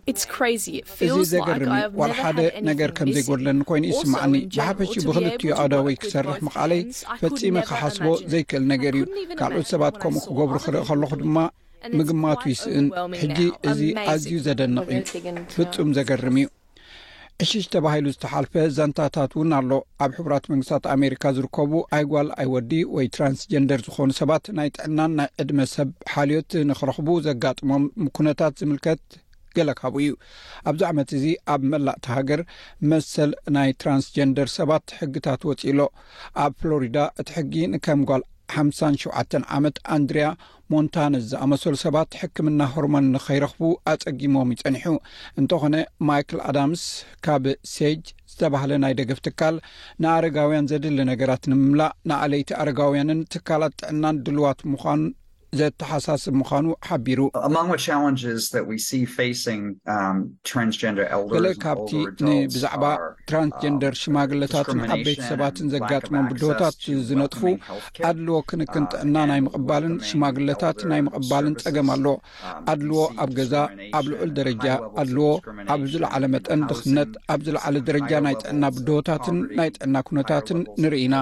[0.07, 2.39] እዚ ዘገርምዩ ዋል ሓደ
[2.69, 6.81] ነገር ከም ዘይጎለኒ ኮይኑ እዩ ስማዕኒ ብሓፈሺ ብክልትዮ ኣውዳ ወይ ክሰርሕ መቃለይ
[7.21, 9.05] ፈፂሚ ክሓስቦ ዘይክእል ነገር እዩ
[9.39, 11.37] ካልኦት ሰባት ከምኡ ክገብሩ ክርኢ ከለኹ ድማ
[11.97, 12.85] ምግማት ይስእን
[13.23, 13.39] ሕጂ
[13.71, 13.81] እዚ
[14.13, 15.03] ኣዝዩ ዘደንቕ እዩ
[15.55, 16.47] ፍጹም ዘገርም እዩ
[17.43, 19.71] እሽሽ ተባሂሉ ዝተሓልፈ ዛንታታት እውን ኣሎ
[20.03, 25.27] ኣብ ሕቡራት መንግስታት ኣሜሪካ ዝርከቡ ኣይ ጓል ኣይወዲ ወይ ትራንስጀንደር ዝኾኑ ሰባት ናይ ጥዕናን ናይ
[25.43, 27.83] ዕድመ ሰብ ሓልዮት ንክረኽቡ ዘጋጥሞም
[28.19, 29.01] ኩነታት ዝምልከት
[29.57, 30.13] ገለካቡ እዩ
[30.71, 32.43] ኣብዚ ዓመት እዚ ኣብ መላእቲ ሃገር
[32.93, 35.81] መሰል ናይ ትራንስጀንደር ሰባት ሕግታት ወፂኢሎ
[36.45, 40.25] ኣብ ፍሎሪዳ እቲ ሕጊ ንከም ጓል ሓምሳ ሸውዓተ ዓመት ኣንድሪያ
[40.71, 44.93] ሞንታነ ዝኣመሰሉ ሰባት ሕክምና ሆርሞን ንከይረኽቡ ኣፀጊሞም ይፀኒሑ
[45.39, 45.75] እንተኾነ
[46.09, 46.83] ማይክል ኣዳምስ
[47.27, 48.03] ካብ ሰጅ
[48.33, 49.57] ዝተባህለ ናይ ደገፍ ትካል
[50.05, 55.01] ንኣረጋውያን ዘድሊ ነገራት ንምምላእ ንኣለይቲ ኣርጋውያንን ትካላት ጥዕናን ድልዋት ምኳኑ
[55.59, 57.35] ዘተሓሳስብ ምኳኑ ሓቢሩክለ
[61.49, 61.91] um, ካብቲ
[62.25, 62.83] ንብዛዕባ
[63.29, 66.77] ትራንስጀንደር um, ሽማግለታትን ኣብበይት ሰባትን ዘጋጥሞም ብድወታት
[67.09, 67.41] ዝነጥፉ
[68.09, 72.05] ኣድልዎ ክንክን um, ጥዕና ናይ ምቕባልን ሽማግለታት ናይ ምቕባልን ፀገም ኣሎ
[72.73, 73.55] ኣድልዎ ኣብ ገዛ
[73.99, 74.65] ኣብ ልዑል ደረጃ
[75.03, 75.29] ኣድልዎ
[75.75, 81.15] ኣብዝለዓለ መጠን ድኽነት ኣብዝለዓለ ደረጃ ናይ ጥዕና ብድወታትን ናይ ጥዕና ኩነታትን ንርኢኢና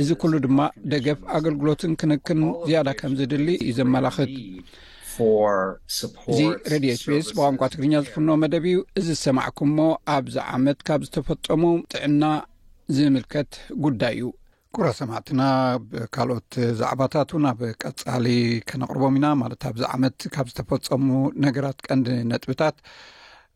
[0.00, 0.60] እዚ ኩሉ ድማ
[0.94, 6.40] ደገፍ ኣገልግሎትን ክንክን ዝያዳ ከም ዝድሊ ዘመላኽትእዚ
[6.72, 12.22] ሬድዮ ስፔስ ብቋንቋ ትግርኛ ዝፍኖዎ መደብ እዩ እዚ ዝሰማዕኩም ሞ ኣብዚ ዓመት ካብ ዝተፈፀሙ ጥዕና
[12.96, 13.52] ዝምልከት
[13.86, 14.28] ጉዳይ እዩ
[14.76, 15.42] ኩራ ሰማዕትና
[15.92, 18.26] ብካልኦት ዛዕባታትናብ ቀጻሊ
[18.68, 21.06] ከነቕርቦም ኢና ማለት ኣብዚ ዓመት ካብ ዝተፈፀሙ
[21.46, 22.76] ነገራት ቀንዲ ነጥብታት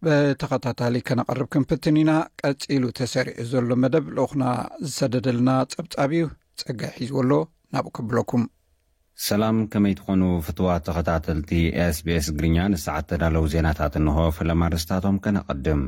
[0.06, 4.42] ብተኸታታሊ ከነቐርብ ክንፍትን ኢና ቀፂሉ ተሰሪዑ ዘሎ መደብ ልእኹና
[4.88, 6.24] ዝሰደደልና ፀብፃብ እዩ
[6.62, 7.30] ፀጋይ ሒዝዎሎ
[7.74, 8.42] ናብኡ ከብለኩም
[9.26, 11.50] ሰላም ከመይ ትኾኑ ፍትዋ ተኸታተልቲ
[11.82, 15.82] ኤስ ቤስ እግርኛ ንሰዓት ተዳለው ዜናታት እንሆ ፈለማርስታቶም ከነቐድም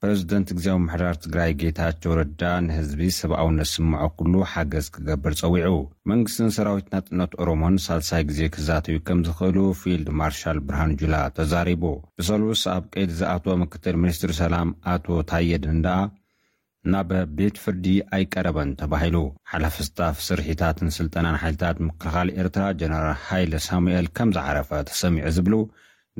[0.00, 5.70] ፕረዚደንት ግዜኣዊ ምሕዳር ትግራይ ጌታቸው ረዳ ንህዝቢ ሰብኣውነት ስምዖ ኩሉ ሓገዝ ክገብር ፀዊዑ
[6.12, 11.82] መንግስትን ሰራዊትናጥነት ኦሮሞን ሳልሳይ ግዜ ክህዛተዩ ከም ዝክእሉ ፊልድ ማርሻል ብርሃን ጁላ ተዛሪቡ
[12.20, 16.02] ብሰሉስ ኣብ ቀይድ ዝኣትዎ ምክትል ሚኒስትሪ ሰላም ኣቶ ታየድ እንዳኣ
[16.92, 19.16] ናብ ቤት ፍርዲ ኣይቀረበን ተባሂሉ
[19.52, 25.54] ሓላፈ ስጣፍ ስርሒታትን ስልጠናን ሓይልታት ምክልኻል ኤርትራ ጀነራል ሃይለ ሳሙኤል ከም ዝዓረፈ ተሰሚዑ ዚብሉ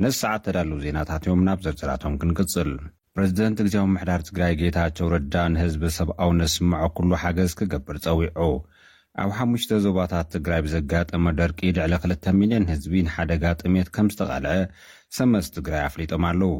[0.03, 2.71] ነዚ ሰዓት ተዳል ዜናታት እዮም ናብ ዘርዘራቶም ክንቅጽል
[3.15, 8.49] ፕረዚደንት እግዜ ምሕዳር ትግራይ ጌታቸው ረዳ ንህዝቢ ሰብኣውነትዚስምዖ ኵሉ ሓገዝ ኪገብር ጸዊዑ
[9.21, 11.59] ኣብ ሓሙሽተ ዞባታት ትግራይ ብዘጋጠመ ደርቂ
[11.93, 14.53] ልዕሊ 2,00ን ህዝቢን ሓደጋ ጥሜት ከም ዝተቓልዐ
[15.19, 16.51] ሰመስ ትግራይ ኣፍሊጦም ኣለዉ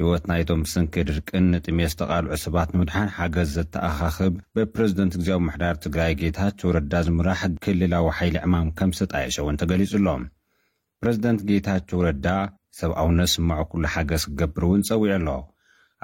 [0.00, 6.72] ህይወት ናይቶም ምስንኪ ድርቅን ንጥሜት ዝተቓልዑ ሰባት ንምድሓን ሓገዝ ዘተኣኻኽብ ብፕረዚደንት እግዚዊ ምሕዳር ትግራይ ጌታቸው
[6.76, 10.24] ረዳ ዚምራሕ ክሊላዊ ሓይሊ ዕማም ከምዝተጣየዕሸ እውን ተ ገሊጹ ኣሎም
[11.02, 12.26] ፕረዝደንት ጌታቸው ረዳ
[12.80, 15.28] ሰብ ኣውነት ስምዖ ኵሉ ሓገዝ ክገብር እውን ጸዊዑ ኣሎ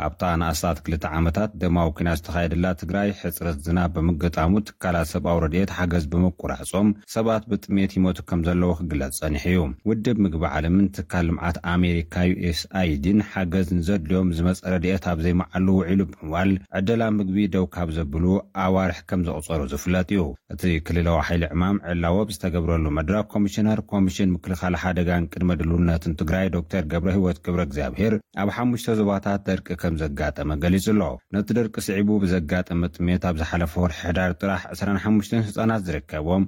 [0.06, 6.04] ኣብታ ንኣስታት 2ልተ ዓመታት ደማዊ ኮና ዝተኻየደላ ትግራይ ሕፅረት ዝናብ ብምገጣሙ ትካላት ሰብኣዊ ረድኤት ሓገዝ
[6.12, 9.60] ብምቁራዓጾም ሰባት ብጥሜት ይመቱ ከም ዘለዎ ክግለጽ ጸኒሕ እዩ
[9.90, 16.52] ውድብ ምግቢ ዓለምን ትካል ልምዓት ኣሜሪካ ዩኤስኣይዲን ሓገዝ ንዘድልዮም ዝመፀ ረድኤት ኣብ ዘይመዓሉ ውዒሉ ብህምዋል
[16.80, 18.24] ዕድላ ምግቢ ደውካብ ዘብሉ
[18.66, 20.22] ኣዋርሒ ከም ዘቕፀሩ ዝፍለጥ እዩ
[20.54, 27.08] እቲ ክልለዊሓይሊ ዕማም ዕላወብ ዝተገብረሉ መድራ ኮሚሽነር ኮሚሽን ምክልኻል ሓደጋን ቅድሚ ድልውነትን ትግራይ ዶክተር ገብረ
[27.18, 31.02] ሂይወት ግብረ እግዚኣብሄር ኣብ ሓሙሽቶ ዘባታት ደርቂ ከ ዘጋጠመ ገሊጹ ኣሎ
[31.34, 36.44] ነቲ ድርቂ ስዒቡ ብዘጋጠመ ጥሜት ኣብ ዝሓለፈ ወርሒ ሕዳር ጥራሕ 25 ህፃናት ዝርከቦም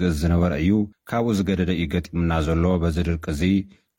[0.02, 0.72] ግእዝ ዝነበረ እዩ
[1.12, 3.42] ካብኡ ዝገደደ እዩ ገጢሙና ዘሎ በዚ ድርቂ እዚ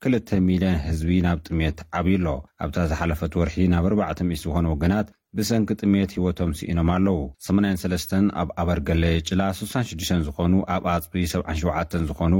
[0.05, 2.27] 200ን ህዝቢ ናብ ጥሜት ዓብዩ ኣሎ
[2.63, 9.03] ኣብታ ዝሓለፈት ወርሒ ናብ 4ዕ00 ዝኮነ ወገናት ብሰንኪ ጥሜት ሂይወቶም ስኢኖም ኣለው 83 ኣብ ኣበርገሌ
[9.27, 12.33] ጭላ 66 ዝኾኑ ኣብ ኣጽቢ 77 ዝኾኑ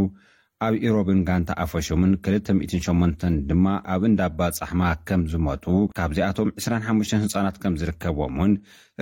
[0.66, 5.66] ኣብ ኢሮብን ጋንታ ኣፈሹምን 28 ድማ ኣብ እንዳኣባ ጻሕማ ከም ዝሞጡ
[6.00, 8.54] ካብዚኣቶም 25 ህጻናት ከም ዚርከብዎም እውን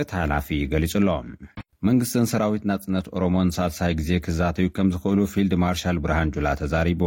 [0.04, 1.30] እቲ ሓላፊ ገሊጹ ኣሎም
[1.90, 7.02] መንግስትን ሰራዊት ናጽነት ኦሮሞን ሳልሳይ ግዜ ኪዛተዩ ከም ዝኽእሉ ፊልድ ማርሻል ብርሃን ጁላ ተዛሪቡ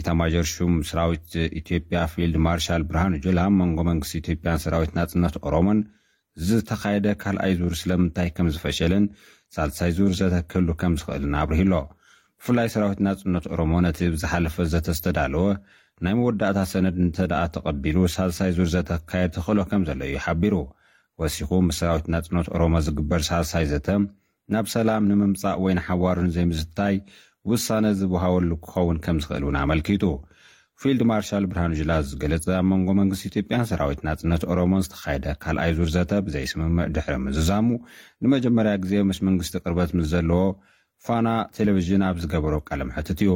[0.00, 1.30] ኢታማጀርሹም ሰራዊት
[1.62, 5.80] ኢትዮጵያ ፊልድ ማርሻል ብርሃን ጁላ መንጎ መንግስቲ ኢትዮጵያን ሰራዊት ናጽነት ኦሮሞን
[6.48, 9.04] ዝተኻየደ ካልኣይ ዙር ስለምንታይ ከም ዝፈሸልን
[9.54, 11.72] ሳልሳይ ዙር ዘተኬሉ ከም ዚኽእልና ኣብርህሎ
[12.42, 15.42] ብፍላይ ሰራዊትናጽነት ኦሮሞ ነቲ ብዝሓለፈ ዘተ ዝተዳለወ
[16.04, 20.54] ናይ መወዳእታ ሰነድ እንተ ደኣ ተቐቢሉ ሳልሳይ ዙር ዘተካየድ ትኽእሎ ከም ዘሎ እዩ ሓቢሩ
[21.22, 23.88] ወሲኹ ምስ ሰራዊትና ጽነት ኦሮሞ ዚግበር ሳልሳይ ዘተ
[24.54, 26.96] ናብ ሰላም ንምምጻእ ወይ ንሓዋሩን ዘይምዝድታይ
[27.50, 30.02] ውሳነ ዝውሃወሉ ኪኸውን ከም ዚኽእል እውን ኣመልኪቱ
[30.82, 35.90] ፊልድ ማርሻል ብርሃን እጅላ ዝገለጸ ኣብ መንጎ መንግስቲ ኢትዮጵያን ሰራዊት ናጽነት ኦሮሞን ዝተኻየደ ካልኣይ ዙር
[35.96, 37.68] ዘተ ብዘይስምምዕ ድሕሪ ምዝዛሙ
[38.22, 40.40] ንመጀመርያ ግዜ ምስ መንግስቲ ቅርበት ምስ ዘለዎ
[41.06, 43.30] ፋና ቴሌቭዥን ኣብ ዝገበሮ ቃለምሕቱት እዩ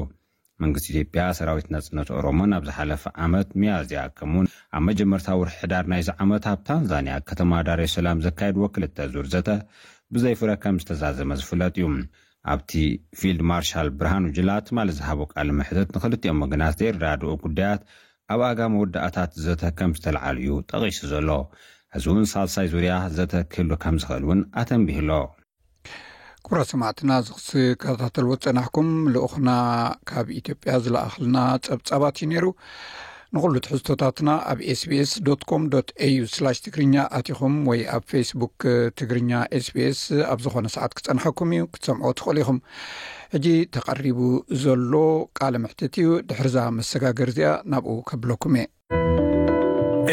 [0.65, 4.47] መንግስቲ ኢትጵያ ሰራዊት ናጽነት ኦሮሞን ኣብ ዝሓለፈ ዓመት ሚያዝያ ከሙን
[4.79, 9.51] ኣብ መጀመርታዊ ውር ሕዳር ናይዚዓመት ኣብ ታንዛንያ ከተማ ዳርሰላም ዘካየድዎ ክልተ ዙር ዘተ
[10.15, 11.87] ብዘይፍረ ከም ዝተዛዘመ ዝፍለጥ እዩ
[12.53, 12.73] ኣብቲ
[13.19, 17.81] ፊልድ ማርሻል ብርሃን ውጅላ ትማለ ዝሃቦ ቃል ምሕትት ንኽልትኦም ምግናት ዘየረዳድኡ ጉዳያት
[18.35, 21.31] ኣብ ኣጋመወዳእታት ዘተከም ዝተለዓል እዩ ጠቒሱ ዘሎ
[21.97, 25.11] እዚ እውን ሳልሳይ ዙርያ ዘተክህሉ ከም ዝኽእል እውን ኣተንቢህሎ
[26.47, 27.51] ኩብራ ሰማዕትና ዚ
[27.83, 29.49] ክስከታተልዎ ፀናሕኩም ልኡኹና
[30.09, 32.45] ካብ ኢትዮጵያ ዝለኣኽልና ፀብጻባት እዩ ነይሩ
[33.37, 38.63] ንኹሉ እትሕዝቶታትና ኣብ ስbsኮም u ትግርኛ ኣትኹም ወይ ኣብ ፌስቡክ
[38.99, 39.31] ትግርኛ
[39.67, 40.01] ስቢስ
[40.33, 42.59] ኣብ ዝኾነ ሰዓት ክጸንሐኩም እዩ ክትሰምዖ ትኽእሉ ኢኹም
[43.35, 43.47] ሕጂ
[43.77, 44.21] ተቐሪቡ
[44.63, 44.93] ዘሎ
[45.41, 48.55] ቃል ምሕትት እዩ ድሕርዛ መሰጋገር እዚኣ ናብኡ ከብለኩም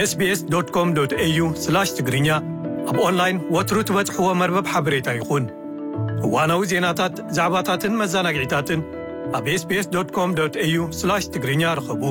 [0.01, 2.29] እየ ss u ትግርኛ
[2.91, 5.45] ኣብ ኦንላይን ወትሩ ትበጽሕዎ መርበብ ሓበሬታ ይኹን
[6.25, 8.81] እዋናዊ ዜናታት ዛዕባታትን መዘናግዒታትን
[9.39, 10.21] ኣብ ssኮ
[10.81, 10.83] u
[11.37, 12.03] ትግርኛ ርኸቡ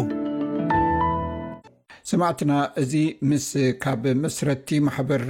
[2.12, 2.92] ስማዕትና እዚ
[3.28, 3.44] ምስ
[3.82, 5.22] ካብ መስረቲ ማሕበር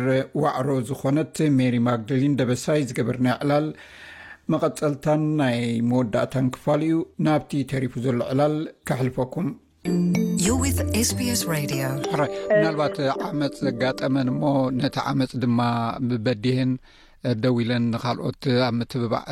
[0.43, 3.67] ዋዕሮ ዝኾነት ሜሪ ማግደሊን ደበሳይ ዝገበርኒ ዕላል
[4.53, 5.59] መቐፀልታን ናይ
[5.91, 8.55] መወዳእታን ክፋል እዩ ናብቲ ተሪፉ ዘሎ ዕላል
[8.91, 9.67] ከሕልፈኩምስስብናልባት
[13.29, 14.43] ዓመፅ ዘጋጠመን እሞ
[14.83, 15.61] ነቲ ዓመፅ ድማ
[16.11, 16.73] ብበዲሄን
[17.45, 19.27] ደዊ ኢለን ንካልኦት ኣብ ምትብባዕ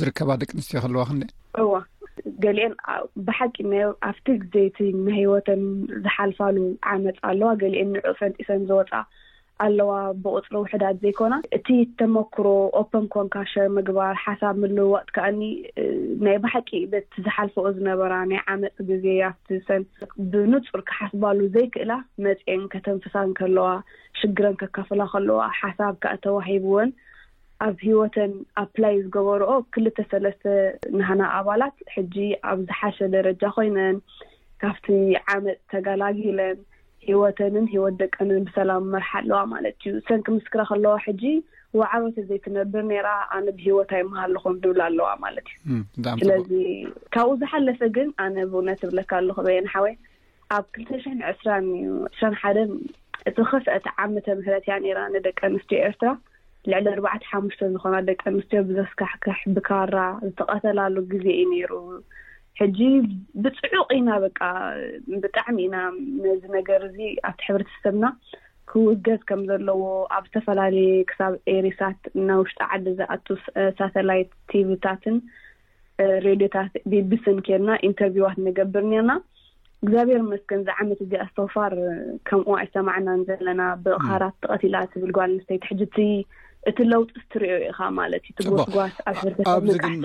[0.00, 1.32] ዝርከባ ደቂ ኣንስትዮ ከለዋ ክ
[2.44, 2.72] ገሊአን
[3.26, 3.56] ብሓቂ
[4.08, 5.62] ኣብቲ ግዜቲ ናሂወተን
[6.04, 6.56] ዝሓልፋሉ
[6.92, 8.90] ዓመፅ ኣለዋ ገሊአን ንዑኡ ፀንጢሰን ዝወፃ
[9.64, 9.90] ኣለዋ
[10.22, 12.46] ብቁፅሪ ውሕዳት ዘይኮና እቲ ተመክሮ
[12.80, 15.40] ኦፐን ኮንካሸር ምግባር ሓሳብ ምልውዋቅት ካዓኒ
[16.26, 19.82] ናይ ባሓቂ ቤቲ ዝሓልፈኦ ዝነበራ ናይ ዓመፂ ግዜ ኣብቲ ሰን
[20.32, 21.92] ብንፁር ክሓስባሉ ዘይክእላ
[22.26, 23.68] መፅን ከተንፍሳን ከለዋ
[24.20, 26.90] ሽግረን ከከፍላ ከለዋ ሓሳብ ከዓ ተዋሂብዎን
[27.66, 30.44] ኣብ ሂወተን ኣፕላይ ዝገበርኦ ክልተ ሰለስተ
[30.98, 32.14] ናህና ኣባላት ሕጂ
[32.50, 33.98] ኣብ ዝሓሸ ደረጃ ኮይነን
[34.62, 34.86] ካብቲ
[35.34, 36.58] ዓመፅ ተጋላጊለን
[37.08, 41.22] ሂወተንን ሂወት ደቀን ብሰላም መርሓ ኣለዋ ማለት እዩ ሰንኪ ምስክረ ከለዋ ሕጂ
[41.78, 46.50] ወዓበተ ዘይትነብር ነራ ኣነ ብሂወታ ይመሃሉኹም ዝብል ኣለዋ ማለት እዩ ስለዚ
[47.16, 49.94] ካብኡ ዝሓለፈ ግን ኣነ ብእውነት ዝብለካ ኣሉክበየናሓወይ
[50.56, 51.88] ኣብ ክልተ ሽን ዕስራ እዩ
[52.20, 52.72] 2ራ ሓደን
[53.28, 56.08] እቲ ከስአቲ ዓመተ ምህረት እያ ራ ንደቂ ኣንስትዮ ኤርትራ
[56.72, 59.96] ልዕሊ ኣርባዕተ ሓሙሽተ ዝኮና ደቂ ኣንስትዮ ብዘስካሕክሕ ብካራ
[60.30, 61.72] ዝተቀተላሉ ግዜ እዩ ነይሩ
[62.60, 62.78] ሕጂ
[63.44, 64.40] ብፅዑቕ ኢና በቃ
[65.22, 65.76] ብጣዕሚ ኢና
[66.24, 66.98] ነዚ ነገር እዚ
[67.28, 68.06] ኣብቲ ሕብረተሰብና
[68.70, 69.82] ክውገዝ ከም ዘለዎ
[70.16, 73.26] ኣብ ዝተፈላለየ ክሳብ ኤሪሳት እናውሽጣ ዓደ ዝኣጡ
[73.78, 75.16] ሳተላይት ቲቪታትን
[76.26, 79.12] ሬድዮታት ቤቢስን ከልና ኢንተርቪዋት ንገብር ነርና
[79.84, 81.72] እግዚኣብሔር መስክን እዚ ዓመት እዚ ኣስተውፋር
[82.28, 86.08] ከምኡ ኣይሰማዕናን ዘለና ብቕኻራት ተቐቲላ ትብል ግባል ስተይቲ ሕጂ ቲ
[86.70, 89.96] እቲ ለውጢ ትሪዮ ኢኻ ማለት እዩ ትጎስጓስ ኣርኣብዚ ግን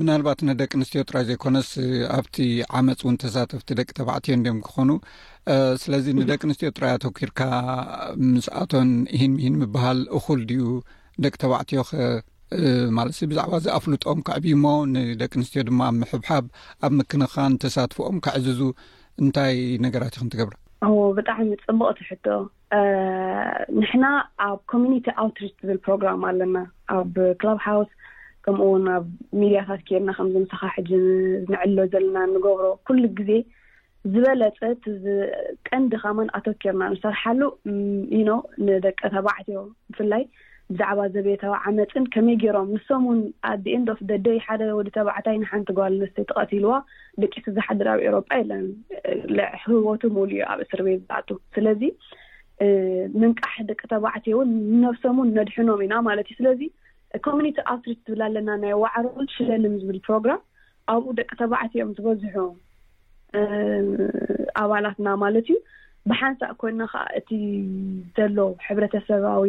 [0.00, 1.70] ምናልባት ንደቂ ኣንስትዮ ጥራይ ዘይኮነስ
[2.18, 2.36] ኣብቲ
[2.80, 4.90] ዓመፅ እውን ተሳተፍቲ ደቂ ተባዕትዮ ንድኦም ክኾኑ
[5.82, 7.40] ስለዚ ንደቂ ኣንስትዮ ጥራይ ተኪርካ
[8.34, 10.64] ምስኣቶን እሂን ምሂን ምበሃል እኹል ድዩ
[11.26, 12.00] ደቂ ተባዕትዮ ኸ
[12.98, 16.46] ማለት ሰ ብዛዕባ ዝኣፍልጥኦም ካዕብሞ ንደቂ ኣንስትዮ ድማ ኣብ ምሕብሓብ
[16.86, 18.62] ኣብ ምክንኻን ተሳትፍኦም ካዕዝዙ
[19.22, 20.54] እንታይ ነገራት እዩ ክንትገብር
[20.86, 22.26] ዎ ብጣዕሚ ፅቡቅቲ ሕቶ
[23.78, 24.04] ንሕና
[24.44, 26.56] ኣብ ኮሚኒቲ ኣውትሪት ዝብል ፕሮግራም ኣለና
[26.96, 27.90] ኣብ ክለብሃውስ
[28.44, 29.04] ከምኡ ውን ኣብ
[29.40, 30.90] ሚድያታት ኬርና ከምዝምሰኻ ሕጂ
[31.48, 33.30] ዝንዕሎ ዘለና ንገብሮ ኩሉ ግዜ
[34.12, 37.40] ዝበለፅቀንዲ ኻመን ኣቶት ኬይርና ንሰርሓሉ
[38.18, 38.34] ዩ ነ
[38.68, 40.24] ንደቂ ተባዕትዮ ብፍላይ
[40.72, 43.20] ብዛዕባ ዘቤታዊ ዓመፅን ከመይ ገይሮም ንሶም ውን
[43.52, 46.74] ኣዴእንዶፍ ደደይ ሓደ ወዲ ተባዕታይ ንሓንቲ ግባሉ ነስተይ ተቀትልዋ
[47.22, 51.82] ደቂስዝሓደር ኣብ ኤሮጳ የለና ህወቱ ምውሉ እዩ ኣብ እስር ቤ ኣጡ ስለዚ
[53.22, 56.60] ምንቃሕ ደቂ ተባዕትዮ ውን ንነፍሶም ውን ነድሕኖም ኢና ማለት እዩ ስለዚ
[57.26, 60.42] ኮሚኒቲ ኣውትሪት ትብል ኣለና ናይ ዋዕሩ ውን ሽለልም ዝብል ፕሮግራም
[60.94, 62.36] ኣብኡ ደቂ ተባዕትኦም ዝበዝሑ
[64.64, 65.58] ኣባላትና ማለት እዩ
[66.10, 67.30] ብሓንሳቅ ኮይና ከዓ እቲ
[68.18, 69.44] ዘሎ ሕብረተሰባዊ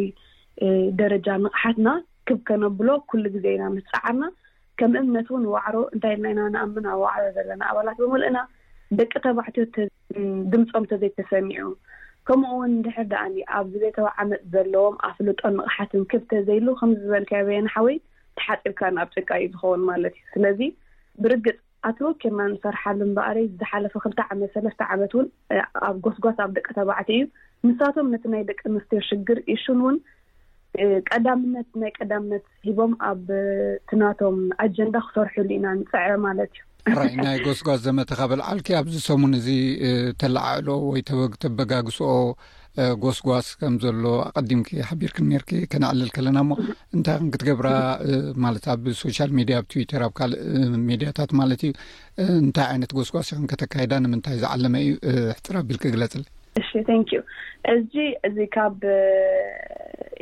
[1.01, 1.89] ደረጃ ንቕሓትና
[2.27, 4.25] ክብ ከነብሎ ኩሉ ግዜ ኢና ምስ ፃዓርና
[4.79, 8.39] ከም እምነት ውን ዋዕሮ እንታይ ናና ንኣምና ዋዕሮ ዘለና ኣባላት ብምልእና
[8.99, 9.65] ደቂ ተባዕትዮ
[10.53, 11.65] ድምፆም ተዘይተሰሚዑ
[12.27, 17.95] ከምኡውን ንድሕር ደኣኒ ኣብ ዝቤተባ ዓመፅ ዘለዎም ኣፍልጦ ንቕሓትን ክብ ተዘይሉ ከም ዝበልካዮ ቤየናሓወይ
[18.39, 20.59] ተሓፂርካን ኣብ ጭቃ እዩ ዝኸውን ማለት እዩ ስለዚ
[21.23, 21.57] ብርግፅ
[21.89, 25.27] ኣተወኪርና ንሰርሓሉ ንበኣር ዝሓለፈ ክልተ ዓመት ሰለስተ ዓመት እውን
[25.87, 27.23] ኣብ ጎስጓስ ኣብ ደቂ ተባዕቲ እዩ
[27.69, 29.97] ንሳቶም ነቲ ናይ ደቂ ንስትር ሽግር እሽን እውን
[31.11, 33.25] ቀዳምነት ናይ ቀዳምነት ሂቦም ኣብ
[33.89, 36.53] ትናቶም ኣጀንዳ ክሰርሑሉ ኢና ንፅዕ ማለት
[36.89, 39.47] እዩ ራ ናይ ጎስጓስ ዘመተካበልዓልኪ ኣብዚ ሰሙን እዚ
[40.21, 41.01] ተለዓዕልኦ ወይ
[41.43, 42.15] ተበጋግሶኦ
[43.03, 46.51] ጎስጓስ ከምዘሎ ኣቀዲምኪ ሓቢርክ ንኔር ከነዕልል ከለና እሞ
[46.95, 47.69] እንታይ ክንክትገብራ
[48.45, 50.41] ማለት ኣብ ሶሻል ሚድያ ኣብ ትዊተር ኣብ ካልእ
[50.89, 51.73] ሜድያታት ማለት እዩ
[52.41, 54.93] እንታይ ዓይነት ጎስጓስ ኹን ከተካይዳ ንምንታይ ዝዓለመ እዩ
[55.37, 56.25] ሕፅራ ኣቢልክ ግለፅ ለ
[56.59, 56.69] እሺ
[57.01, 57.09] ንኪ
[57.73, 57.93] እዚ
[58.27, 58.79] እዚ ካብ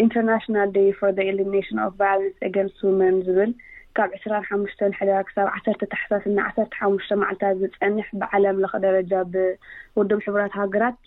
[0.03, 3.51] ኢንተርናሽናል ደ ር ኢሊሽን ቫንስ አገንስት መን ዝብል
[3.97, 10.19] ካብ 2ስራ ሓሙሽተ ሕዳር ክሳብ ዓሰርተ ተሓሳስ እና ዓሰርተ ሓሙሽተ መዓልታት ዝፀንሕ ብዓለም ለኽደረጃ ብውድብ
[10.27, 10.97] ሕብራት ሃገራት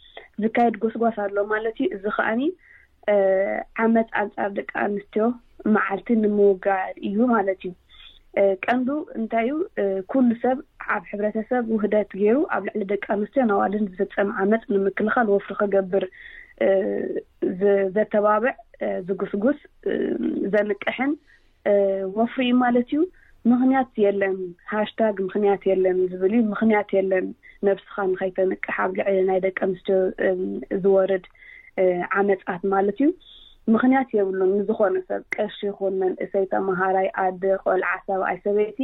[0.45, 2.41] ዝካየድ ጎስጓሳ ኣሎ ማለት እዩ እዚ ከዓኒ
[3.13, 5.27] uh, ዓመፅ ኣንፃር ደቂ ኣንስትዮ
[5.77, 7.73] መዓልቲ ንምውጋድ እዩ ማለት እዩ
[8.65, 9.55] ቀንዱ እንታይ ዩ
[10.13, 10.59] ኩሉ ሰብ
[10.95, 16.05] ኣብ ሕብረተሰብ ውህደት ገይሩ ኣብ ልዕሊ ደቂ ኣንስትዮ ናዋልን ዝፍፀም ዓመፅ ንምክልኻል ወፍሪ ክገብር
[17.97, 18.55] ዘተባብዕ
[19.09, 19.59] ዝጉስጉስ
[20.55, 21.13] ዘንቅሕን
[22.19, 23.01] ወፍሪ እዩ ማለት እዩ
[23.51, 24.37] ምኽንያት የለን
[24.73, 27.29] ሃሽታግ ምክንያት የለን ዝብል እዩ ምክንያት የለን
[27.69, 29.99] ነብስካ ንከይተንቅሕ ኣብ ልዕሊ ናይ ደቂ ኣንስትዮ
[30.85, 31.25] ዝወርድ
[32.21, 33.09] ዓመፃት ማለት እዩ
[33.75, 38.79] ምክንያት የብሉም ንዝኮነ ሰብ ቀሺ ይኹን መንእሰይ ተምሃራይ ኣደ ቆልዓ ሰብኣይ ሰበይቲ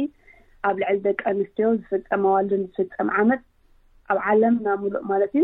[0.67, 3.41] ኣብ ልዕል ደቂ ኣንስትዮ ዝፍፀም ኣዋልዶን ዝፍፀም ዓመት
[4.11, 5.43] ኣብ ዓለም ና ምሉእ ማለት እዩ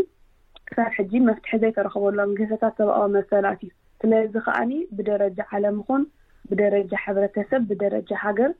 [0.68, 3.70] ክሳብ ሕጂ መፍትሒ ዘይ ተረክበሎም ገሰታት ሰብዊ መሰላት እዩ
[4.02, 6.02] ስለዚ ከዓኒ ብደረጃ ዓለም ኹን
[6.50, 8.50] ብደረጃ ሕብረተሰብ ብደረጃ ሃገር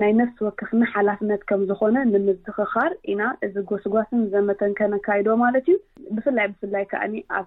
[0.00, 5.78] ናይ ነፍሲ ወክፍና ሓላፍነት ከም ዝኮነ ንምትክኻር ኢና እዚ ጎስጓስን ዘመተን ከነካይዶ ማለት እዩ
[6.16, 7.46] ብፍላይ ብፍላይ ከዓኒ ኣብ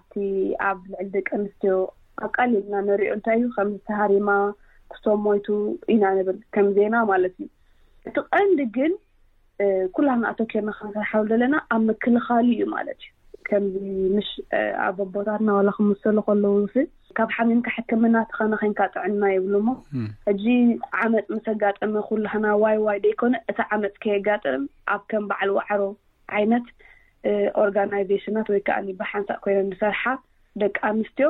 [0.70, 1.74] ኣብ ልዕል ደቂ ኣንስትዮ
[2.24, 4.30] ኣብ ቃሊልና ንሪኦ እንታይ እዩ ከምዝተሃሪማ
[4.92, 5.46] ክሶ ሞይቱ
[5.94, 7.48] ኢና ንብር ከም ዜና ማለት እዩ
[8.08, 8.92] እቲ ቀንዲ ግን
[9.96, 13.10] ኩላና ኣቶክና ክንሰርሓውሉ ዘለና ኣብ ምክልኻሊ እዩ ማለት እዩ
[13.48, 13.74] ከምዚ
[14.16, 14.28] ምሽ
[14.86, 16.64] ኣብ ኣቦታትና ዋላ ክምሰሉ ከለዉ
[17.18, 19.70] ካብ ሓሚምካ ሕክምና ተኸነ ኸንካ ጥዕና ይብሉ ሞ
[20.28, 20.44] ሕጂ
[21.04, 24.62] ዓመፅ ምስ ጋጠም ኩላና ዋይ ዋይ ደይኮነ እቲ ዓመፅ ከየጋጠም
[24.94, 25.82] ኣብ ከም በዕል ዋዕሮ
[26.38, 26.66] ዓይነት
[27.62, 30.04] ኦርጋናይዜሽናት ወይከዓ ብሓንሳእ ኮይኖ ንሰርሓ
[30.62, 31.28] ደቂ ኣንስትዮ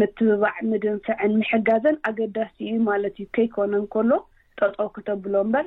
[0.00, 4.10] ምትብባዕ ምድንፍዕን ምሕጋዘን ኣገዳሲ እዩ ማለት እዩ ከይኮነን ከሎ
[4.58, 5.66] ጠጦ ክተብሎ እምበር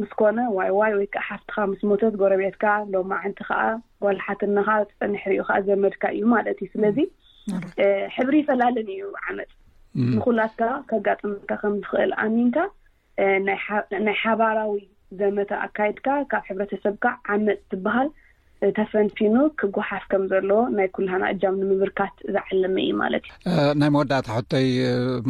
[0.00, 3.60] ምስኮነ ዋይዋይ ወይከዓ ሓፍትካ ምስ ሞተት ጎረቤትካ ሎማ ዓንቲ ከዓ
[4.04, 4.68] ጓልሓትናካ
[5.00, 6.98] ፀኒሕሪኡ ከዓ ዘመድካ እዩ ማለት እዩ ስለዚ
[8.16, 9.50] ሕብሪ ይፈላለን እዩ ዓመፅ
[10.14, 10.62] ንኩላትካ
[10.92, 12.56] ከጋጥምካ ከምዝኽእል ኣሚንካ
[14.06, 14.74] ናይ ሓባራዊ
[15.20, 18.08] ዘመተ ኣካይድካ ካብ ሕብረተሰብካ ዓመፅ ትበሃል
[18.78, 24.68] ተፈንቲኑ ክጉሓፍ ከም ዘለዎ ናይ ኩልሓና እጃም ንምብርካት ዝዓለመ እዩ ማለት እዩ ናይ መወዳእታ ሕቶይ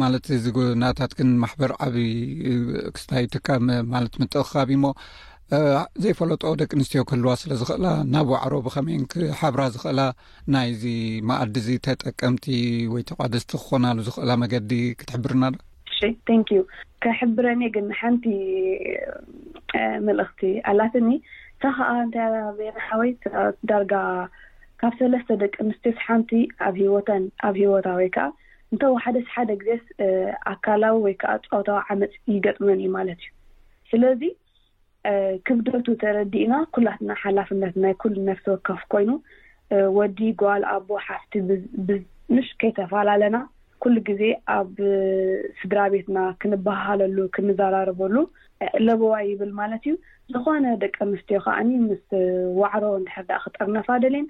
[0.03, 1.95] ማለት ዚግናታት ግን ማሕበር ዓብ
[2.95, 3.47] ክስታይትካ
[3.95, 4.85] ማለት ምጥቕካቢእሞ
[6.03, 10.01] ዘይፈለጦ ደቂ ኣንስትዮ ክህልዋ ስለዝኽእላ ናብ ዕሮ ብከመይን ክሓብራ ዝኽእላ
[10.55, 10.83] ናይዚ
[11.29, 12.45] መኣዲ እዚ ተጠቀምቲ
[12.93, 15.57] ወይ ተቋ ደስቲ ክኮናሉ ዝኽእላ መገዲ ክትሕብርና ዶ
[16.41, 16.59] ንዩ
[17.03, 18.25] ከሕብረኒ ግን ሓንቲ
[20.07, 21.09] መልእኽቲ ኣላትኒ
[21.63, 23.09] ሳ ከዓ እንታናሓወይ
[23.69, 23.93] ዳርጋ
[24.81, 26.29] ካብ ሰለስተ ደቂ ኣንስትዮስ ሓንቲ
[26.65, 28.25] ኣብ ሂወተን ኣብ ሂወታ ወይ ከዓ
[28.73, 29.71] እንተዋ ሓደ ሓደ ግዜ
[30.51, 33.31] ኣካላዊ ወይ ከዓ ፆወታዊ ዓመፅ ይገጥመን እዩ ማለት እዩ
[33.91, 34.21] ስለዚ
[35.47, 39.09] ክብደቱ ተረዲእና ኩላትና ሓላፍነት ናይ ኩል ነፍሲ ወከፍ ኮይኑ
[39.97, 41.33] ወዲ ጓል ኣቦ ሓፍቲ
[41.87, 43.37] ብምሽ ከይተፈላለና
[43.83, 44.21] ኩሉ ግዜ
[44.55, 44.75] ኣብ
[45.59, 48.15] ስድራ ቤትና ክንበሃለሉ ክንዘራርበሉ
[48.87, 49.93] ለብዋይ ይብል ማለት እዩ
[50.33, 52.03] ዝኮነ ደቂ ኣንስትዮ ከዓኒ ምስ
[52.61, 54.25] ዋዕሮ እንድሕር ዳ ክጠርነፋ ደልን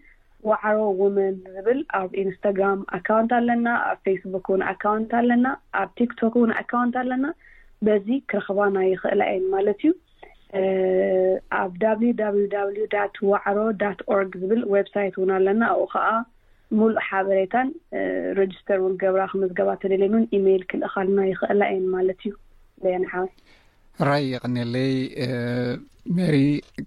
[0.50, 5.46] ዋዕሮ ውመን ዝብል ኣብ ኢንስታግራም ኣካውንት ኣለና ኣብ ፌስቡክ እውን ኣካውንት ኣለና
[5.80, 7.26] ኣብ ቲክቶክ እውን ኣካውንት ኣለና
[7.88, 9.94] በዚ ክርክባና ይኽእላ እየን ማለት እዩ
[11.60, 11.72] ኣብ
[13.34, 13.58] ዋዕሮ
[14.16, 16.08] ኦርግ ዝብል ወብሳይት እውን ኣለና ኣኡ ከዓ
[16.78, 17.68] ሙሉእ ሓበሬታን
[18.40, 22.34] ረጅስተር ን ገብራ ክምዝገባ ተደልየ ን ኢሜይል ክልእካልና ይኽእላ እየን ማለት እዩ
[22.94, 23.28] የንሓወ
[24.08, 24.92] ራይ ይቀኒአለይ
[26.18, 26.36] ሜሪ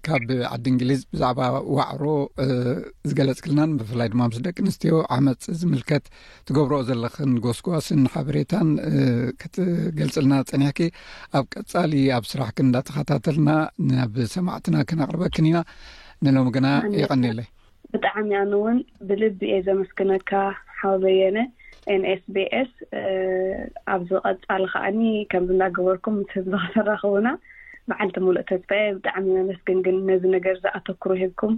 [0.05, 0.23] ካብ
[0.53, 1.39] ዓዲ እንግሊዝ ብዛዕባ
[1.77, 2.03] ዋዕሮ
[3.09, 6.05] ዝገለፅ ክልናን ብፍላይ ድማ ምስ ደቂ ኣንስትዮ ዓመፅ ዝምልከት
[6.47, 8.69] ትገብሮኦ ዘለክን ጎስጓስን ሓበሬታን
[9.43, 10.81] ክትገልፅልና ፀኒሕኪ
[11.39, 13.49] ኣብ ቀፃሊ ኣብ ስራሕክን እንናተኸታተልና
[13.91, 15.59] ናብ ሰማዕትና ክነቅርበክን ኢና
[16.25, 16.67] ንሎም ግና
[17.01, 17.39] ይቀኒአለ
[17.93, 18.77] ብጣዕሚ እያን እውን
[19.07, 20.31] ብልቢእኤ ዘመስግነካ
[20.77, 21.37] ሓበ በየነ
[21.95, 22.71] ኤንኤስቤኤስ
[23.95, 27.29] ኣብዚ ቐፃሊ ከዓኒ ከም እናገበርኩም ስብ ዝክሰረኽቡና
[27.91, 31.55] በዓልቲ ምሉእ ተስፈየ ብጣዕሚ መመስግን ግን ነዚ ነገር ዝኣተክሩ ሂብኩም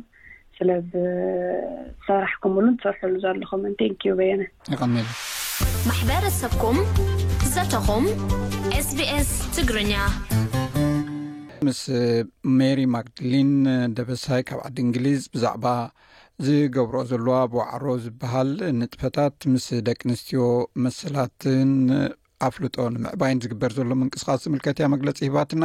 [0.58, 4.78] ስለሰራሕኩም ብሉ ትሰርሐሉ ዘለኹምንቴንክዩ በየነ ይ
[5.90, 6.78] ማሕበረሰብኩም
[7.56, 8.06] ዘተኹም
[8.80, 9.94] ኤስቢኤስ ትግርኛ
[11.68, 11.80] ምስ
[12.60, 13.52] ሜሪ ማግደሊን
[13.98, 15.68] ደበሳይ ካብ ዓዲ እንግሊዝ ብዛዕባ
[16.44, 20.40] ዝገብርኦ ዘለዋ ብዋዕሮ ዝበሃል ንጥፈታት ምስ ደቂ ኣንስትዮ
[20.86, 21.70] መሰላትን
[22.48, 25.64] ኣፍልጦ ንምዕባይን ዝግበር ዘሎ ምንቅስቃስ ዝምልከት እያ መግለፂ ሂባትና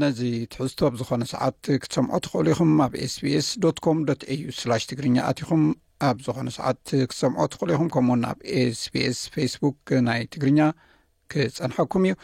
[0.00, 0.20] ነዚ
[0.52, 3.98] ትሕዝቶ ብዝኾነ ሰዓት ክትሰምዖ ትኽእሉ ኢኹም ኣብ ስቢስ ዶ ኮም
[4.40, 4.54] ዩ
[4.92, 5.62] ትግርኛ ኣትኹም
[6.08, 10.60] ኣብ ዝኾነ ሰዓት ክትሰምዖ ትኽእሉ ኢኹም ከምኡውን ኣብ ኤስቢስ ፌስቡክ ናይ ትግርኛ
[11.34, 12.16] ክፀንሐኩም እዩ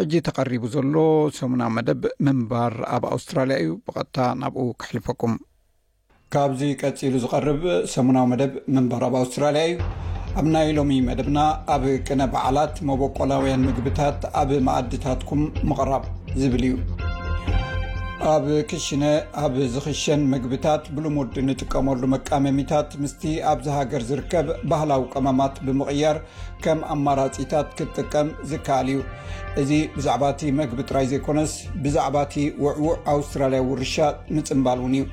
[0.00, 0.94] ሕጂ ተቐሪቡ ዘሎ
[1.40, 5.34] ሰሙናዊ መደብ ምንባር ኣብ ኣውስትራልያ እዩ ብቐጥታ ናብኡ ክሕልፈኩም
[6.34, 7.62] ካብዚ ቀፂሉ ዝቐርብ
[7.94, 9.74] ሰሙናዊ መደብ መንባራብ ኣውስትራልያ እዩ
[10.40, 11.38] ኣብ ናይ ሎሚ መደብና
[11.74, 16.04] ኣብ ቅነ በዓላት መቦቆላውያን ምግብታት ኣብ ማእድታትኩም ምቕራብ
[16.42, 16.78] ዝብል እዩ
[18.34, 19.04] ኣብ ክሽነ
[19.42, 23.22] ኣብ ዝኽሸን ምግብታት ብሉሙወድ ንጥቀመሉ መቃመሚታት ምስቲ
[23.52, 26.18] ኣብዝ ሃገር ዝርከብ ባህላዊ ቀመማት ብምቕያር
[26.66, 29.00] ከም ኣማራፂታት ክትጥቀም ዝከኣል እዩ
[29.64, 31.54] እዚ ብዛዕባ እቲ መግቢ ጥራይ ዘይኮነስ
[31.84, 33.96] ብዛዕባ እቲ ውዕውዕ ኣውስትራልያ ውርሻ
[34.36, 35.06] ምፅምባል ውን እዩ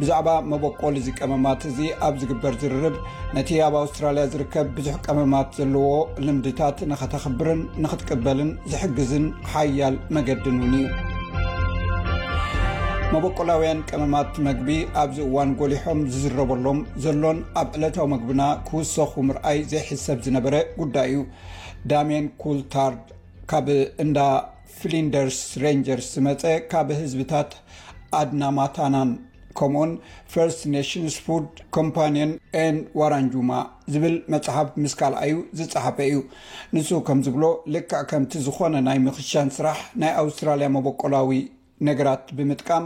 [0.00, 2.96] ብዛዕባ መበቆል እዚ ቀመማት እዚ ኣብ ዝግበር ዝርርብ
[3.36, 5.86] ነቲ ኣብ ኣውስትራልያ ዝርከብ ብዙሕ ቀመማት ዘለዎ
[6.26, 10.86] ልምድታት ንኸተኽብርን ንክትቅበልን ዝሕግዝን ሓያል መገድን እውን እዩ
[13.14, 14.70] መበቆላውያን ቀመማት መግቢ
[15.02, 21.22] ኣብዚ እዋን ጎሊሖም ዝዝረበሎም ዘሎን ኣብ ዕለታዊ መግብና ክውሰኹ ምርኣይ ዘይሕሰብ ዝነበረ ጉዳይ እዩ
[21.92, 23.00] ዳምን ኩልታርድ
[23.52, 23.66] ካብ
[24.04, 24.18] እንዳ
[24.78, 26.44] ፍሊንደርስ ሬንጀርስ ዝመፀ
[26.74, 27.50] ካብ ህዝብታት
[28.20, 29.10] ኣድናማታናን
[29.58, 29.90] ከምኡን
[30.32, 32.32] ፈርስት ነሽን ፉድ ኮምፓንዮን
[32.62, 33.50] ኤን ዋራንጁማ
[33.94, 36.16] ዝብል መፅሓፍ ምስ ካልኣዩ ዝፀሓፈ እዩ
[36.76, 37.44] ንሱ ከምዝብሎ
[37.74, 41.32] ልካዕ ከምቲ ዝኾነ ናይ ምክሻን ስራሕ ናይ ኣውስትራልያ መቦቆላዊ
[41.86, 42.84] ነገራት ብምጥቃም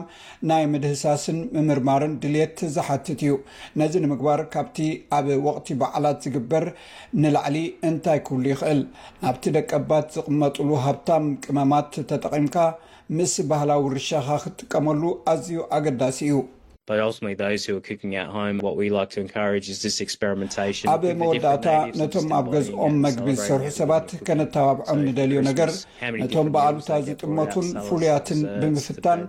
[0.50, 3.34] ናይ ምድህሳስን ምምርማርን ድልት ዝሓትት እዩ
[3.80, 4.78] ነዚ ንምግባር ካብቲ
[5.16, 6.64] ኣብ ወቅቲ በዓላት ዝግበር
[7.22, 7.56] ንላዕሊ
[7.90, 8.80] እንታይ ክብሉ ይኽእል
[9.22, 12.56] ናብቲ ደቀ ባት ዝቕመጥሉ ሃብታም ቅመማት ተጠቒምካ
[13.18, 15.04] ምስ ባህላዊ ርሻኻ ክትጥቀመሉ
[15.34, 16.36] ኣዝዩ ኣገዳሲ እዩ
[20.92, 21.66] ኣብ መወዳእታ
[21.98, 25.70] ነቶም ኣብ ገዝኦም መግቢ ዝሰርሑ ሰባት ከነተባብዖም ንደልዮ ነገር
[26.22, 29.20] ነቶም ብኣሉታ እዚ ጥመቱን ፍሉያትን ብምፍታን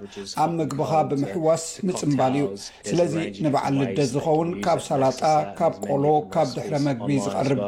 [0.43, 2.47] ኣብ ምግብኻ ብምሕዋስ ምፅምባል እዩ
[2.89, 3.13] ስለዚ
[3.45, 5.21] ንበዓል ልደት ዝኸውን ካብ ሳላጣ
[5.59, 6.05] ካብ ቆሎ
[6.35, 7.61] ካብ ድሕረ መግቢ ዝቐርብ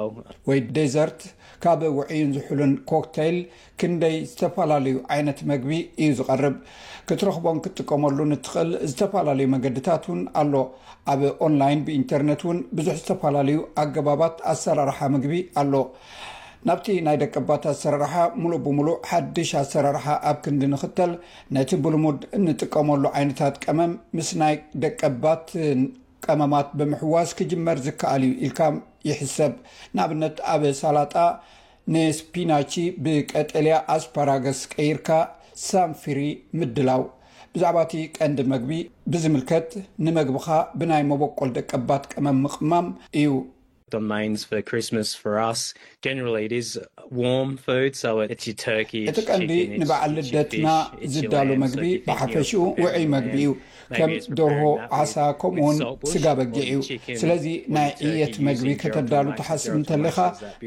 [0.52, 1.22] ወይ ዴዘርት
[1.66, 3.38] ካብ ውዕዩን ዝሕሉን ኮክተይል
[3.82, 5.70] ክንደይ ዝተፈላለዩ ዓይነት መግቢ
[6.04, 6.56] እዩ ዝቐርብ
[7.10, 10.54] ክትረክቦም ክትጥቀመሉ ንትኽእል ዝተፈላለዩ መንገድታት ውን ኣሎ
[11.12, 15.74] ኣብ ኦንላይን ብኢንተርነት እውን ብዙሕ ዝተፈላለዩ ኣገባባት ኣሰራርሓ ምግቢ ኣሎ
[16.68, 21.12] ናብቲ ናይ ደቀባት ኣሰራርሓ ሙሉእ ብምሉእ ሓድሽ ኣሰራርሓ ኣብ ክንዲ ንኽተል
[21.56, 25.82] ነቲ ብልሙድ እንጥቀመሉ ዓይነታት ቀመም ምስ ናይ ደቀባትን
[26.28, 28.60] ቀመማት ብምሕዋስ ክጅመር ዝከኣል እዩ ኢልካ
[29.12, 29.54] ይሕሰብ
[29.96, 31.16] ንኣብነት ኣብ ሳላጣ
[31.94, 32.74] ንስፒናቺ
[33.06, 35.10] ብቀጠልያ ኣስፓራገስ ቀይርካ
[35.70, 36.20] ሳንፊሪ
[36.60, 37.04] ምድላው
[37.56, 38.72] ብዛዕባ እቲ ቀንዲ መግቢ
[39.14, 39.68] ብዝምልከት
[40.06, 40.48] ንመግቢኻ
[40.80, 42.88] ብናይ መቦቆል ደቀባት ቀመም ምቕማም
[43.22, 44.34] እዩእቲ
[49.32, 49.52] ቀንዲ
[49.84, 50.70] ንበዕል ልደትና
[51.16, 53.50] ዝዳሉ መግቢ ብሓፈሽኡ ውዕይ መግቢ እዩ
[53.98, 54.62] ከም ደርሆ
[55.00, 55.78] ዓሳ ከምኡውን
[56.12, 56.80] ስጋ በጊዕ እዩ
[57.22, 60.18] ስለዚ ናይ ዕየት መግቢ ከተዳሉ ተሓስብ እንተለኻ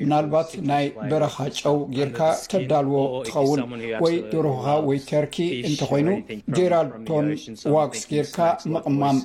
[0.03, 2.21] ምናልባት ናይ በረኻ ጨው ጌርካ
[2.53, 2.95] ተዳልዎ
[3.29, 3.63] ትኸውን
[4.05, 5.37] ወይ ደርሆካ ወይ ተርኪ
[5.71, 6.09] እንተኮይኑ
[6.59, 7.29] ጀራልድ ቶን
[7.77, 8.39] ዋክስ ጌርካ
[8.75, 9.19] ምቕማም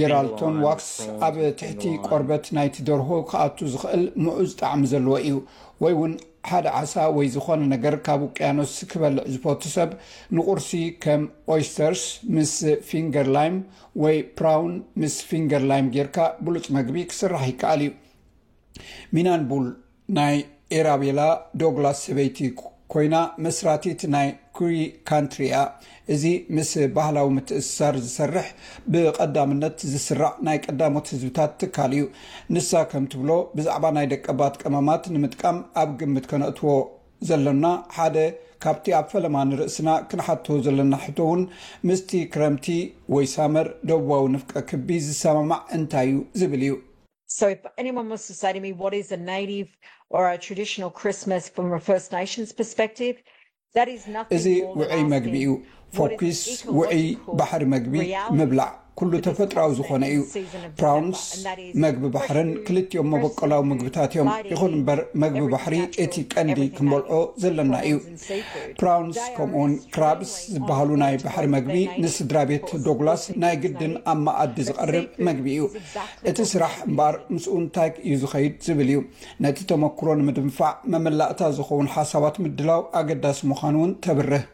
[0.00, 0.90] ጀራልድ ቶን ዋክስ
[1.28, 5.36] ኣብ ትሕ ቲ ቆርበት ናይቲ ደርሆ ክኣቱ ዝኽእል ምዑዝ ጣዕሚ ዘለዎ እዩ
[5.84, 6.12] ወይ ውን
[6.50, 9.90] ሓደ ዓሳ ወይ ዝኾነ ነገር ካብ ቅያኖስ ክበልዕ ዝፈቱ ሰብ
[10.36, 10.70] ንቁርሲ
[11.04, 11.22] ከም
[11.54, 12.02] ኦይስተርስ
[12.36, 12.52] ምስ
[12.88, 13.56] ፊንገርላይም
[14.04, 14.72] ወይ ፕራውን
[15.02, 16.16] ምስ ፊንገርላይም ጌርካ
[16.46, 17.90] ብሉፅ መግቢ ክስራሕ ይከኣል እዩ
[19.16, 19.68] ሚናንቡል
[20.18, 20.36] ናይ
[20.80, 21.20] ኤራቤላ
[21.62, 22.38] ዶግላስ ሰበይቲ
[22.92, 24.74] ኮይና መስራቲት ናይ ኩሪ
[25.08, 25.56] ካንትሪ እያ
[26.14, 26.22] እዚ
[26.56, 28.46] ምስ ባህላዊ ምትእስሳር ዝሰርሕ
[28.92, 32.04] ብቀዳምነት ዝስራዕ ናይ ቀዳሞት ህዝብታት ትካል እዩ
[32.56, 36.72] ንሳ ከምትብሎ ብዛዕባ ናይ ደቀ ባት ቀመማት ንምጥቃም ኣብ ግምት ከነእትዎ
[37.30, 37.66] ዘለና
[37.98, 38.16] ሓደ
[38.64, 41.42] ካብቲ ኣብ ፈለማ ንርእስና ክንሓቶ ዘለና ሕቶ ውን
[41.88, 42.66] ምስቲ ክረምቲ
[43.16, 46.74] ወይሳመር ደቡዋዊ ንፍቀ ክቢ ዝሰማማዕ እንታይ እዩ ዝብል እዩ
[54.36, 54.46] እዚ
[54.78, 55.56] ውዕይ መግቢ እኡ
[55.96, 56.38] ፎኩስ
[56.78, 57.04] ውዒይ
[57.38, 57.94] ባሕሪ መግቢ
[58.38, 60.20] ምብላዕ ኩሉ ተፈጥሮዊ ዝኾነ እዩ
[60.78, 61.20] ፕራውንስ
[61.82, 65.74] መግቢ ባሕርን ክልትኦም መበቀላዊ ምግብታት እዮም ይኹን እምበር መግቢ ባሕሪ
[66.04, 67.10] እቲ ቀንዲ ክበልዖ
[67.42, 67.96] ዘለና እዩ
[68.80, 75.06] ፕራውንስ ከምኡውን ክራብስ ዝበሃሉ ናይ ባሕሪ መግቢ ንስድራ ቤት ዶግላስ ናይ ግድን ኣብ ማኣዲ ዝቐርብ
[75.30, 75.66] መግቢ እዩ
[76.32, 79.00] እቲ ስራሕ እምበኣር ምስኡ ንታይ እዩ ዝኸይድ ዝብል እዩ
[79.46, 84.46] ነቲ ተመክሮ ንምድምፋዕ መመላእታ ዝኸውን ሓሳባት ምድላው ኣገዳሲ ምዃኑ ውን ተብርህ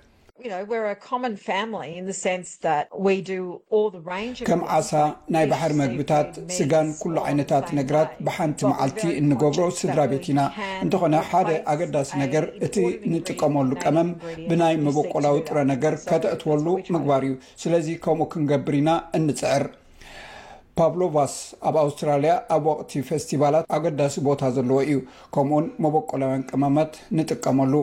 [4.48, 4.90] ከም ዓሳ
[5.34, 10.40] ናይ ባሕሪ መግብታት ስጋን ኩሉ ዓይነታት ነገራት ብሓንቲ መዓልቲ እንገብሮ ስድራ ቤት ኢና
[10.84, 12.76] እንተኾነ ሓደ ኣገዳሲ ነገር እቲ
[13.12, 14.10] ንጥቀመሉ ቀመም
[14.50, 16.66] ብናይ መበቆላዊ ጥረ ነገር ከተእትወሉ
[16.96, 18.90] ምግባር እዩ ስለዚ ከምኡ ክንገብር ኢና
[19.20, 19.64] እንፅዕር
[20.78, 21.34] ፓብሎቫስ
[21.68, 24.96] ኣብ ኣውስትራልያ ኣብ ወቅቲ ፌስቲቫላት ኣገዳሲ ቦታ ዘለዎ እዩ
[25.34, 27.74] ከምኡኡን መበቆላውያን ቀመማት ንጥቀመሉ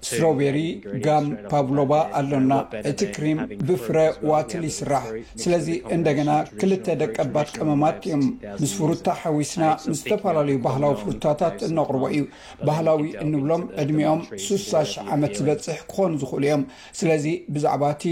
[0.10, 0.58] ስሮቤሪ
[1.06, 2.52] ጋን ፓብሎባ ኣሎና
[2.92, 3.38] እቲ ክሪም
[3.68, 3.98] ብፍረ
[4.30, 5.06] ዋትል ይስራሕ
[5.44, 6.32] ስለዚ እንደገና
[6.62, 8.24] ክልተ ደቀባት ቀመማት እዮም
[8.64, 12.22] ምስ ፍሩታ ሓዊስና ምስዝተፈላለዩ ባህላዊ ፍሩታታት እነቕርበ እዩ
[12.70, 16.64] ባህላዊ እንብሎም ዕድሚኦም 6ሳ00 ዓመት ዝበፅሕ ክኾኑ ዝኽእሉ እዮም
[17.02, 18.04] ስለዚ ብዛዕባ እቲ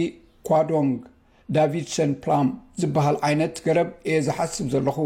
[0.49, 0.93] ኳዶንግ
[1.55, 2.47] ዳቪድ ሰንፕላም
[2.81, 4.97] ዝበሃል ዓይነት ገረብ እየ ዝሓስብ ዘለኹ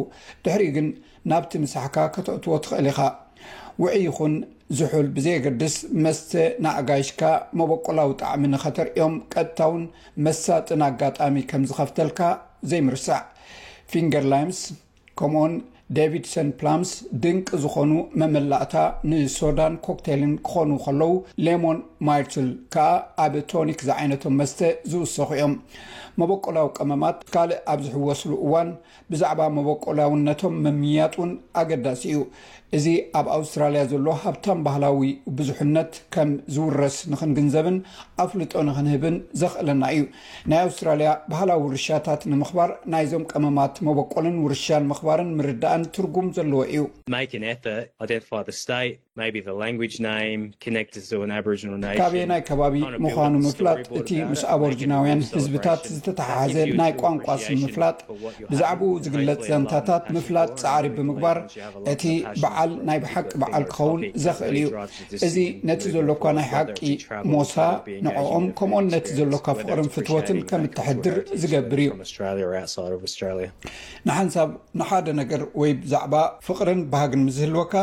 [0.43, 0.87] ድሕሪ ግን
[1.31, 2.99] ናብቲ ምሳሕካ ከተእትዎ ትኽእል ኢኻ
[3.81, 4.33] ውዒ ይኹን
[4.77, 5.75] ዝሑል ብዘይገድስ
[6.05, 6.31] መስተ
[6.63, 7.21] ንኣጋሽካ
[7.59, 9.83] መበቆላዊ ጣዕሚ ንኸተርዮም ቀጥታውን
[10.27, 12.19] መሳጥን ኣጋጣሚ ከም ዝኸፍተልካ
[12.71, 13.21] ዘይምርሳዕ
[13.91, 14.61] ፊንጌርላምስ
[15.19, 15.53] ከምኡኡን
[15.97, 16.89] ዳቪድ ሰንፕላምስ
[17.21, 18.73] ድንቂ ዝኾኑ መመላእታ
[19.11, 21.13] ንሶዳን ኮክተይልን ክኾኑ ከለው
[21.45, 21.77] ሌሞን
[22.07, 22.85] ማይርትል ከዓ
[23.23, 24.59] ኣብ ቶኒክ ዝዓይነቶም መስተ
[24.91, 25.53] ዝውሰኺ እዮም
[26.21, 28.69] መበቆላዊ ቀመማት ካልእ ኣብ ዝሕወስሉ እዋን
[29.11, 32.19] ብዛዕባ መበቆላውነቶም መምያጡን ኣገዳሲ እዩ
[32.77, 32.85] እዚ
[33.19, 37.77] ኣብ ኣውስትራልያ ዘሎ ሃብታም ባህላዊ ብዙሕነት ከም ዝውረስ ንክንግንዘብን
[38.23, 40.03] ኣፍልጦ ንክንህብን ዘኽእለና እዩ
[40.51, 46.85] ናይ ኣውስትራልያ ባህላዊ ውርሻታት ንምኽባር ናይዞም ቀመማት መበቆልን ውርሻን ምኽባርን ምርዳእን ትርጉም ዘለዎ እዩ
[52.01, 57.97] ካብየ ናይ ከባቢ ምኳኑ ምፍላጥ እቲ ምስ ኣበርጅናውያን ህዝብታት ዝተተሓሓዘ ናይ ቋንቋሲን ምፍላጥ
[58.51, 61.37] ብዛዕባኡ ዝግለፅ ዘንታታት ምፍላጥ ፃዕሪ ብምግባር
[61.93, 62.03] እቲ
[62.43, 64.67] በዓል ናይ ብሓቂ በዓል ክኸውን ዘኽእል እዩ
[65.29, 65.35] እዚ
[65.69, 66.79] ነቲ ዘለኳ ናይ ሓቂ
[67.33, 67.55] ሞሳ
[68.07, 71.89] ንዕኦም ከምኦም ነቲ ዘለካ ፍቅርን ፍትወትን ከም እትሕድር ዝገብር እዩ
[74.07, 74.49] ንሓንሳብ
[74.79, 76.15] ንሓደ ነገር ወይ ብዛዕባ
[76.49, 77.73] ፍቅርን ባሃግን ምዝህልወካ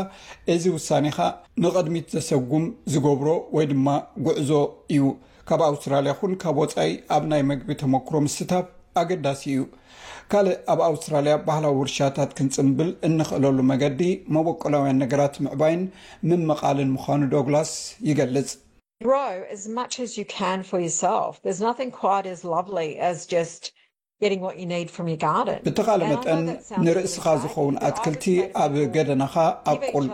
[0.56, 1.25] እዚ ውሳ ካ
[1.64, 3.88] ንቅድሚት ዘሰጉም ዝገብሮ ወይ ድማ
[4.26, 4.50] ጉዕዞ
[4.94, 5.04] እዩ
[5.48, 8.66] ካብ ኣውስትራልያ ኩን ካብ ወፃኢ ኣብ ናይ መግቢ ተመክሮ ምስታፍ
[9.00, 9.62] ኣገዳሲ እዩ
[10.32, 14.00] ካልእ ኣብ ኣውስትራልያ ባህላዊ ውርሻታት ክንፅምብል እንክእለሉ መገዲ
[14.36, 15.82] መበቀላውያን ነገራት ምዕባይን
[16.28, 17.72] ምንመቃልን ምኳኑ ዶግላስ
[18.10, 18.52] ይገልፅ
[25.64, 26.38] ብተኻለ መጠን
[26.84, 28.24] ንርእስኻ ዝኸውን ኣትክልቲ
[28.62, 29.34] ኣብ ገደናኻ
[29.72, 30.06] ኣብቁል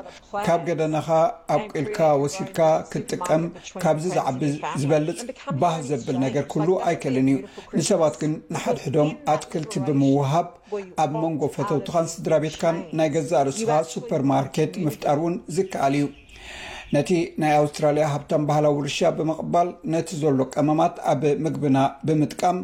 [0.47, 1.09] ካብ ገደናኻ
[1.55, 2.59] ኣብ ቂልካ ወሲድካ
[2.91, 3.43] ክትጥቀም
[3.85, 4.41] ካብዚ ዝዓቢ
[4.81, 5.21] ዝበልፅ
[5.61, 7.39] ባህ ዘብል ነገር ኩሉ ኣይክእልን እዩ
[7.79, 10.49] ንሰባት ግን ንሓድሕዶም ኣትክልቲ ብምውሃብ
[11.05, 16.07] ኣብ መንጎ ፈተውትኻን ስድራ ቤትካን ናይ ገዛእ ርእስኻ ሱፐርማርኬት ምፍጣር እውን ዝከኣል እዩ
[16.95, 17.11] ነቲ
[17.43, 22.59] ናይ ኣውስትራልያ ሃብታን ባህላዊ ርሻ ብምቕባል ነቲ ዘሎ ቀመማት ኣብ ምግብና ብምጥቃም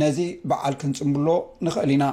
[0.00, 0.18] ነዚ
[0.50, 1.26] በዓል ክንፅምብሎ
[1.66, 2.04] ንኽእል ኢና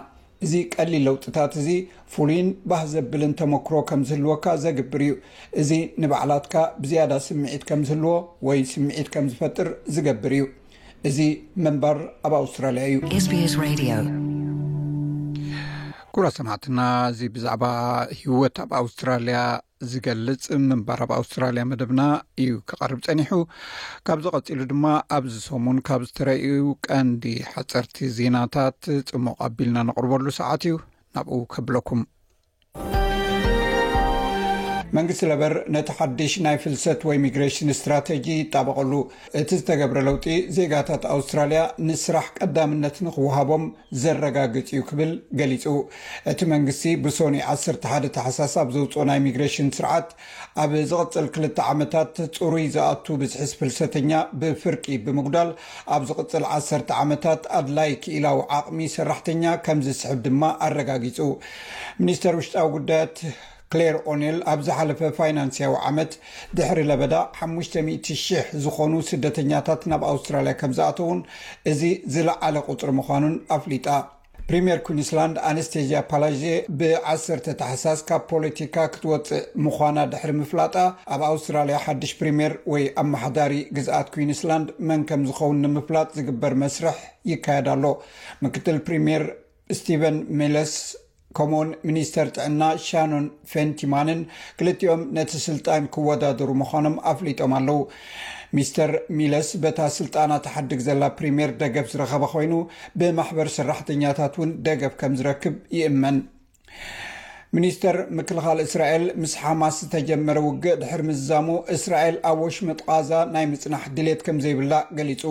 [0.47, 1.67] እዚ ቀሊል ለውጥታት እዚ
[2.13, 5.13] ፍሉይን ባህ ዘብልን ተመክሮ ከም ዝህልወካ ዘግብር እዩ
[5.61, 5.71] እዚ
[6.03, 8.13] ንበዕላትካ ብዝያዳ ስምዒት ከምዝህልዎ
[8.49, 10.43] ወይ ስምዒት ከም ዝፈጥር ዝገብር እዩ
[11.11, 11.19] እዚ
[11.65, 11.99] መንባር
[12.29, 12.99] ኣብ ኣውስትራልያ እዩ
[16.15, 16.79] ኩማትና
[17.11, 17.65] እዚ ብዛዕባ
[18.19, 19.39] ሂወት ኣብ ኣውስትራያ
[19.91, 22.01] ዝገልፅ ምንባርብ ኣውስትራልያ መደብና
[22.43, 23.31] እዩ ክቐርብ ፀኒሑ
[24.07, 24.85] ካብ ዝቐፂሉ ድማ
[25.17, 27.23] ኣብዚ ሰሙን ካብ ዝተረአዩ ቀንዲ
[27.53, 28.79] ሓፀርቲ ዜናታት
[29.11, 30.75] ፅሙቕ ኣቢልና ነቕርበሉ ሰዓት እዩ
[31.15, 32.01] ናብኡ ከብለኩም
[34.97, 38.93] መንግስቲ ለበር ነቲ ሓድሽ ናይ ፍልሰት ወይ ሚግሬሽን ስትራተጂ ይጠበቐሉ
[39.39, 40.25] እቲ ዝተገብረ ለውጢ
[40.55, 43.63] ዜጋታት ኣውስትራልያ ንስራሕ ቀዳምነት ንክወሃቦም
[44.03, 45.11] ዘረጋግፅ እዩ ክብል
[45.41, 45.65] ገሊፁ
[46.31, 50.09] እቲ መንግስቲ ብሶኒ 1ሰተ ሓደ ተሓሳስ ኣብ ዘውፅኦ ናይ ሚግሬሽን ስርዓት
[50.63, 54.11] ኣብ ዝቕፅል 2ልተ ዓመታት ፅሩይ ዝኣቱ ብዝሒስ ፍልሰተኛ
[54.41, 55.51] ብፍርቂ ብምጉዳል
[55.97, 61.17] ኣብ ዝቕፅል ዓሰርተ ዓመታት ኣድላይ ክኢላዊ ዓቕሚ ሰራሕተኛ ከምዝስሕብ ድማ ኣረጋጊፁ
[62.03, 63.15] ሚኒስተር ውሽጣዊ ጉዳያት
[63.73, 66.11] ክር ኦኔል ኣብ ዝሓለፈ ፋይናንስያዊ ዓመት
[66.57, 71.19] ድሕሪ ለበዳ 50000 ዝኾኑ ስደተኛታት ናብ ኣውስትራልያ ከም ዝኣተውን
[71.71, 71.81] እዚ
[72.15, 73.87] ዝለዓለ ቁፅሪ ምዃኑን ኣፍሊጣ
[74.49, 76.39] ፕሪምየር ኩዊንስላንድ ኣነስቴዝያ ፓላጅ
[76.79, 80.75] ብ1ሰተ ተሓሳስ ካብ ፖለቲካ ክትወፅእ ምዃና ድሕሪ ምፍላጣ
[81.15, 86.97] ኣብ ኣውስትራልያ ሓድሽ ፕሪምር ወይ ኣማሓዳሪ ግዝኣት ኩንስላንድ መን ከም ዝኸውን ንምፍላጥ ዝግበር መስርሕ
[87.31, 87.93] ይካየዳ ሎ
[88.45, 89.25] ምክትል ፕሪምየር
[89.79, 90.17] ስትቨን
[90.55, 90.75] ለስ
[91.37, 94.21] ከምኡ ውን ሚኒስተር ጥዕና ሻኖን ፈንቲማንን
[94.59, 97.79] ክልቲኦም ነቲ ስልጣን ክወዳደሩ ምዃኖም ኣፍሊጦም ኣለው
[98.57, 102.53] ሚስተር ሚለስ በታ ስልጣናት ተሓድግ ዘላ ፕሪምር ደገፍ ዝረኸባ ኮይኑ
[103.01, 106.17] ብማሕበር ሰራሕተኛታት እውን ደገፍ ከም ዝረክብ ይእመን
[107.57, 114.21] ሚኒስተር ምክልኻል እስራኤል ምስ ሓማስ ዝተጀመረ ውግእ ድሕሪ ምዝዛሙ እስራኤል ኣብ ወሽመጥቃዛ ናይ ምፅናሕ ድሌት
[114.25, 115.23] ከም ዘይብላ ገሊፁ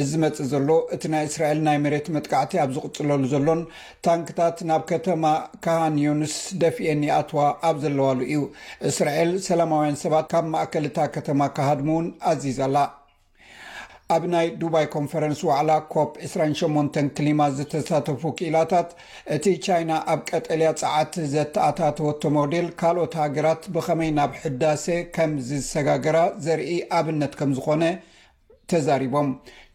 [0.00, 3.62] እዚ መፅእ ዘሎ እቲ ናይ እስራኤል ናይ መሬት መጥቃዕቲ ኣብ ዝቕፅለሉ ዘሎን
[4.08, 5.24] ታንክታት ናብ ከተማ
[5.66, 7.40] ካሃኒዮንስ ደፊአኒኣትዋ
[7.70, 8.44] ኣብ ዘለዋሉ እዩ
[8.90, 12.76] እስራኤል ሰላማውያን ሰባት ካብ ማእከልታ ከተማ ካሃድሙ እውን ኣዚዛላ
[14.14, 18.90] ኣብ ናይ ዱባይ ኮንፈረንስ ዋዕላ ኮፕ 28 ክሊማ ዝተሳተፉ ክኢላታት
[19.34, 24.86] እቲ ቻይና ኣብ ቀጠልያ ፀዓቲ ዘተኣታተወ ቶሞዴል ካልኦት ሃገራት ብኸመይ ናብ ሕዳሴ
[25.16, 27.82] ከም ዝሰጋግራ ዘርኢ ኣብነት ከም ዝኾነ
[28.70, 29.28] ተዛሪቦም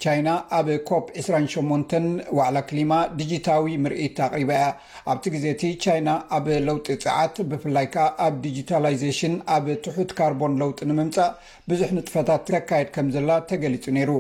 [0.04, 1.96] ቻይና ኣብ ኮፕ 28
[2.38, 4.66] ዋዕላ ክሊማ ዲጂታዊ ምርኢት ኣቕሪባ እያ
[5.12, 10.80] ኣብቲ ግዜ እቲ ቻይና ኣብ ለውጢ ፅዓት ብፍላይ ከዓ ኣብ ዲጂታላይዜሽን ኣብ ትሑት ካርቦን ለውጢ
[10.90, 11.32] ንምምፃእ
[11.72, 14.12] ብዙሕ ንጥፈታት ተካየድ ከም ዘላ ተገሊጹ ነይሩ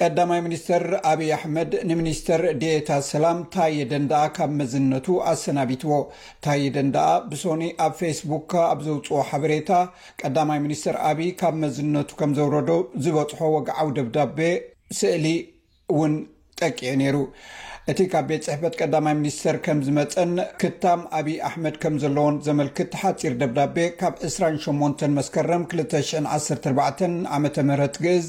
[0.00, 5.94] ቀዳማይ ሚኒስተር ኣብዪ ኣሕመድ ንሚኒስተር ደታ ሰላም ታየ ደንዳኣ ካብ መዝነቱ ኣሰናቢትዎ
[6.44, 9.70] ታየ ደንዳኣ ብሶኒ ኣብ ፌስቡክ ኣብ ዘውፅኦ ሓበሬታ
[10.22, 12.70] ቀዳማይ ሚኒስተር ኣብይ ካብ መዝነቱ ከም ዘውረዶ
[13.06, 14.38] ዝበጽሖ ወግዓዊ ደብዳቤ
[14.98, 15.26] ስእሊ
[15.94, 16.12] እውን
[16.60, 17.16] ጠቂዑ ነይሩ
[17.92, 20.30] እቲ ካብ ቤት ፅሕበት ቀዳማይ ሚኒስተር ከም ዝመፀን
[20.60, 27.02] ክታም ኣብዪ ኣሕመድ ከም ዘለዎን ዘመልክት ሓፂር ደብዳቤ ካብ 28 መስከረም 214
[27.34, 27.44] ዓ ም
[28.06, 28.26] ግእዝ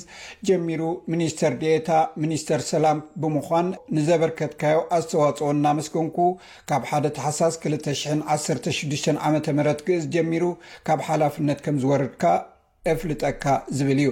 [0.49, 0.81] ጀሚሩ
[1.13, 1.89] ሚኒስተር ዴኤታ
[2.25, 6.19] ሚኒስተር ሰላም ብምኳን ንዘበርከትካዮ ኣስተዋጽኦ እናመስገንኩ
[6.71, 9.37] ካብ ሓደ ተሓሳስ 216ዓም
[9.89, 10.45] ግእዝ ጀሚሩ
[10.89, 12.23] ካብ ሓላፍነት ከም ዝወርድካ
[12.93, 13.45] እፍልጠካ
[13.77, 14.09] ዝብል እዩ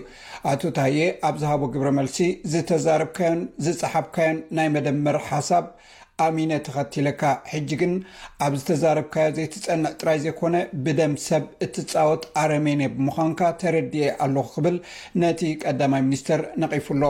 [0.52, 0.98] ኣቶ ታየ
[1.30, 2.18] ኣብ ዝሃቦ ግብረ መልሲ
[2.54, 5.68] ዝተዛረብካዮን ዝፀሓብካዮን ናይ መደመር ሓሳብ
[6.26, 7.22] ኣሚነ ተኸቲለካ
[7.52, 7.94] ሕጂ ግን
[8.46, 14.78] ኣብ ዝተዛረብካዮ ዘይትፀንዕ ጥራይ ዘይኮነ ብደም ሰብ እትፃወት ኣረሜን ብምዃንካ ተረድአ ኣለኹ ኽብል
[15.24, 17.04] ነቲ ቀዳማይ ሚኒስትር ነቒፉሎ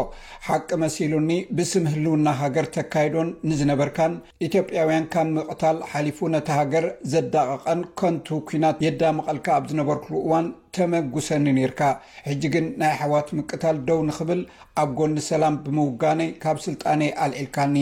[0.48, 4.16] ሓቂ መሲሉኒ ብስም ህልውና ሃገር ተካይዶን ንዝነበርካን
[4.48, 11.82] ኢትዮጵያውያን ካብ ምቕታል ሓሊፉ ነቲ ሃገር ዘዳቐቐን ከንቱ ኩናት የዳምቐልካ ኣብ ዝነበርኩሉ እዋን ተመጉሰኒ ኔርካ
[12.30, 14.42] ሕጂ ግን ናይ ሓዋት ምቅታል ደው ንኽብል
[14.82, 17.76] ኣብ ጎኒ ሰላም ብምውጋነይ ካብ ስልጣነይ ኣልዒልካኒ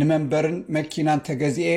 [0.00, 1.74] ንመንበርን መኪና እንተገዚአ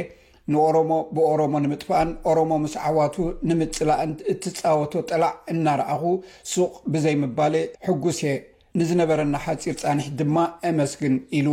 [0.53, 3.15] ንኦሮሞ ብኦሮሞ ንምጥፍአን ኦሮሞ ምስ ዓዋቱ
[3.51, 6.03] ንምፅላእን እትፃወቶ ጥላዕ እናረኣኹ
[6.53, 7.55] ሱቕ ብዘይምባሌ
[7.87, 8.35] ሕጉስ እየ
[8.79, 10.37] ንዝነበረና ሓፂር ጻኒሕ ድማ
[10.71, 11.47] እመስግን ኢሉ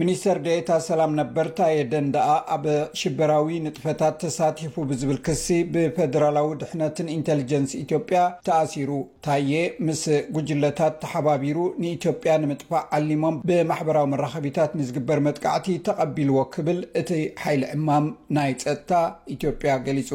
[0.00, 2.64] ሚኒስተር ደታ ሰላም ነበር ታየ ደን ደኣ ኣብ
[3.00, 8.92] ሽበራዊ ንጥፈታት ተሳቲፉ ብዝብል ክሲ ብፈደራላዊ ድሕነትን ኢንቴልጀንስ ኢትዮጵያ ተኣሲሩ
[9.26, 9.52] ታየ
[9.86, 10.02] ምስ
[10.36, 17.10] ጉጅለታት ተሓባቢሩ ንኢትዮጵያ ንምጥፋእ ዓሊሞም ብማሕበራዊ መራኸቢታት ንዝግበር መጥቃዕቲ ተቐቢልዎ ክብል እቲ
[17.44, 18.06] ሓይሊ ዕማም
[18.38, 18.92] ናይ ፀጥታ
[19.36, 20.12] ኢትዮጵያ ገሊፁ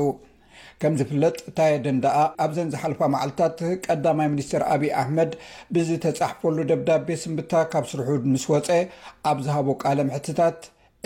[0.81, 5.31] ከም ዝፍለጥ ታየ ደን ዳኣ ኣብዘን ዝሓልፋ መዓልትታት ቀዳማይ ሚኒስትር ኣብዪ ኣሕመድ
[5.75, 8.69] ብዝተጻሕፈሉ ደብዳቤ ስምብታ ካብ ስርሑድ ምስ ወፀ
[9.33, 10.59] ኣብዝሃቦ ቃለ ምሕትታት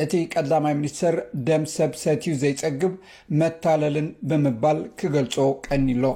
[0.05, 1.15] እቲ ቀዳማይ ሚኒስተር
[1.49, 2.93] ደም ሰብሰትዩ ዘይጸግብ
[3.41, 5.35] መታለልን ብምባል ክገልጾ
[5.67, 6.15] ቀኒ ሎ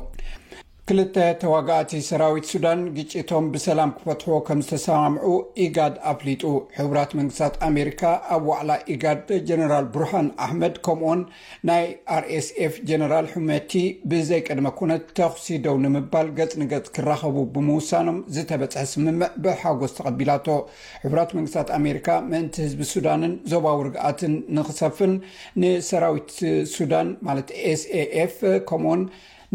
[0.90, 5.28] ክልተ ተዋጋኣቲ ሰራዊት ሱዳን ግጭቶም ብሰላም ክፈትሕዎ ከም ዝተሰማምዑ
[5.66, 6.42] ኢጋድ ኣፍሊጡ
[6.78, 8.02] ሕራት መንግስታት ኣሜሪካ
[8.36, 11.22] ኣብ ዋዕላ ኢጋድ ጀነራል ብሩሃን ኣሕመድ ከምኡን
[11.70, 11.86] ናይ
[12.18, 13.72] አር ኤስ ፍ ጀነራል ሕመቲ
[14.14, 20.48] ብዘይቀድመ ኩነት ተኽሲደው ንምባል ገፅንገፅ ክረከቡ ብምውሳኖም ዝተበፅሐ ስምምዕ ብሓጎስ ተቀቢላቶ
[21.06, 25.16] ሕቡራት መንግስታት ኣሜሪካ ምእንቲ ህዝቢ ሱዳንን ዞባ ውርግኣትን ንክሰፍን
[25.64, 26.30] ንሰራዊት
[26.76, 28.38] ሱዳን ማት ኤስf
[28.72, 28.86] ከም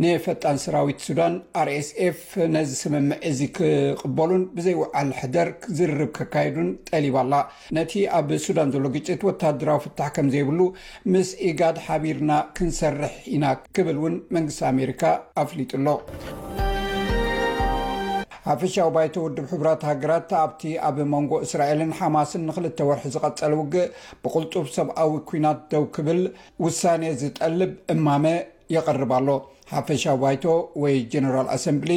[0.03, 2.19] ንፈጣን ሰራዊት ሱዳን አር ኤስኤፍ
[2.55, 7.33] ነዚ ስምምዕ እዚ ክቕበሉን ብዘይውዓል ሕደር ዝርርብ ክካየዱን ጠሊባ ኣላ
[7.77, 10.61] ነቲ ኣብ ሱዳን ዘሎ ግጭት ወታደራዊ ፍታሕ ከም ዘይብሉ
[11.13, 13.45] ምስ ኢጋድ ሓቢርና ክንሰርሕ ኢና
[13.79, 15.03] ክብል እውን መንግስቲ ኣሜሪካ
[15.45, 15.89] ኣፍሊጡሎ
[18.49, 23.91] ሓፈሻዊ ባይተ ውድብ ሕቡራት ሃገራት ኣብቲ ኣብ መንጎ እስራኤልን ሓማስን ንክልተ ወርሒ ዝቐጸለ ውግእ
[24.23, 26.23] ብቕልፁፍ ሰብኣዊ ኩናት ደው ክብል
[26.67, 28.25] ውሳነ ዝጠልብ እማመ
[28.75, 29.29] የቐርባሎ
[29.73, 30.45] ሓፈሻ ባይቶ
[30.83, 31.91] ወይ ጀነራል ኣሰምብሊ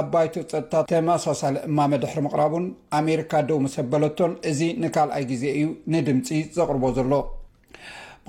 [0.00, 2.66] ኣብ ባይቶ ፀጥታ ተማሳሳሊ እማ መድሕሪ ምቕራቡን
[3.00, 7.12] ኣሜሪካ ደሞ ሰበለቶን እዚ ንካልኣይ ግዜ እዩ ንድምፂ ዘቕርቦ ዘሎ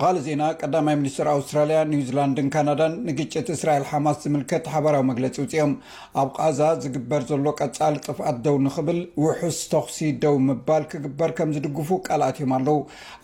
[0.00, 5.72] ብካልእ ዜና ቀዳማይ ሚኒስትር ኣውስትራልያ ኒውዚላንድን ካናዳን ንግጭት እስራኤል ሓማስ ዝምልከት ሓበራዊ መግለፂ ውፅኦም
[6.20, 11.90] ኣብ ቃዛ ዝግበር ዘሎ ቀፃሊ ጥፍኣት ደው ንኽብል ውሑስ ተኽሲ ደው ምባል ክግበር ከም ዝድግፉ
[12.06, 12.78] ቃልኣት እዮም ኣለው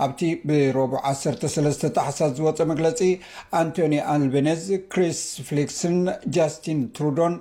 [0.06, 3.00] ኣብቲ ብረብ 13 ተሓሳስ ዝወፀ መግለፂ
[3.60, 5.96] ኣንቶኒ ኣልቤነዝ ክሪስ ፍሊክስን
[6.38, 7.34] ጃስትን ትሩዶን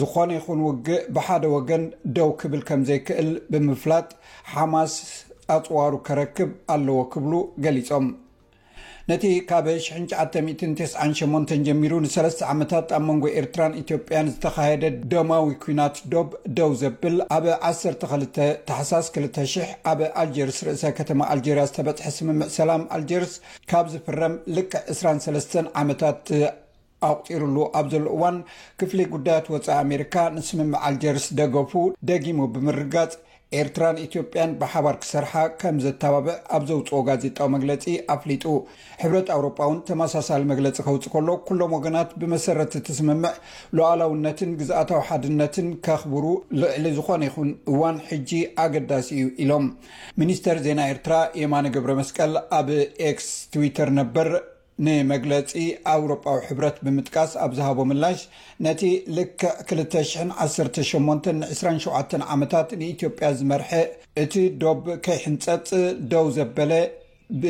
[0.00, 1.84] ዝኾነ ይኹን ውግእ ብሓደ ወገን
[2.18, 4.08] ደው ክብል ከም ዘይክእል ብምፍላጥ
[4.54, 4.96] ሓማስ
[5.58, 7.32] ኣፅዋሩ ከረክብ ኣለዎ ክብሉ
[7.66, 8.08] ገሊፆም
[9.10, 16.70] ነቲ ካብ 998 ጀሚሩ ንሰለስተ ዓመታት ኣብ መንጎ ኤርትራን ኢትዮጵያን ዝተካየደ ደማዊ ኩናት ዶብ ደው
[16.80, 18.38] ዘብል ኣብ 12
[18.68, 23.34] ተሓሳስ 200 ኣብ ኣልጀርስ ርእሰ ከተማ ኣልጀርያ ዝተበፅሐ ስምምዕ ሰላም ኣልጀርስ
[23.72, 26.20] ካብ ዝፍረም ልክዕ 23 ዓመታት
[27.10, 28.38] ኣቑጢሩሉ ኣብዘሉ እዋን
[28.82, 31.72] ክፍሊ ጉዳያት ወፃኢ ኣሜሪካ ንስምምዕ ኣልጀርስ ደገፉ
[32.10, 33.12] ደጊሙ ብምርጋጽ
[33.58, 37.84] ኤርትራን ኢትዮጵያን ብሓባር ክሰርሓ ከም ዘተባብዕ ኣብ ዘውፅኦ ጋዜጣዊ መግለፂ
[38.14, 38.44] ኣፍሊጡ
[39.00, 43.32] ሕብረት ኣውሮጳ ውን ተመሳሳሊ መግለፂ ከውፅእ ከሎ ኩሎም ወገናት ብመሰረት ዝተስምምዕ
[43.78, 46.24] ሉዓላውነትን ግዝኣታዊ ሓድነትን ከኽብሩ
[46.60, 48.30] ልዕሊ ዝኾነ ይኹን እዋን ሕጂ
[48.66, 49.66] ኣገዳሲ እዩ ኢሎም
[50.22, 52.70] ሚኒስተር ዜና ኤርትራ የማነ ግብረ መስቀል ኣብ
[53.10, 54.30] ኤስ ትዊተር ነበር
[54.86, 55.52] ንመግለፂ
[55.94, 58.20] ኣውሮጳዊ ሕብረት ብምጥቃስ ኣብ ዝሃቦ ምላሽ
[58.66, 58.82] ነቲ
[59.16, 59.42] ልክዕ
[59.80, 63.70] 218 ን27 ዓመታት ንኢትዮጵያ ዝመርሐ
[64.24, 65.68] እቲ ዶብ ከይሕንፀጥ
[66.12, 66.72] ደው ዘበለ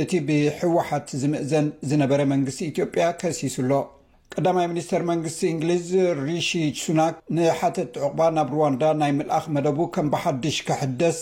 [0.02, 3.74] እቲ ብሕወሓት ዝምእዘን ዝነበረ መንግስቲ ኢትዮጵያ ከሲስ ሎ
[4.36, 5.86] ቀዳማይ ሚኒስተር መንግስቲ እንግሊዝ
[6.26, 6.50] ሪሺ
[6.82, 11.18] ሱናክ ንሓተት ዕቑባ ናብ ሩዋንዳ ናይ ምልኣኽ መደቡ ከም ብሓድሽ ክሕደስ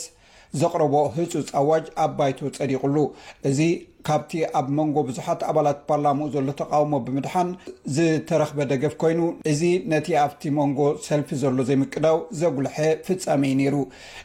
[0.60, 2.96] ዘቕረቦ ህፁፅ ኣዋጅ ኣ ባይቶ ፀዲቕሉ
[3.48, 3.58] እዚ
[4.06, 7.48] ካብቲ ኣብ መንጎ ብዙሓት ኣባላት ፓርላማኡ ዘሎ ተቃውሞ ብምድሓን
[7.96, 9.20] ዝተረክበ ደገፍ ኮይኑ
[9.52, 12.76] እዚ ነቲ ኣብቲ መንጎ ሰልፊ ዘሎ ዘይምቅዳው ዘጉልሐ
[13.08, 13.76] ፍፃመዩ ነይሩ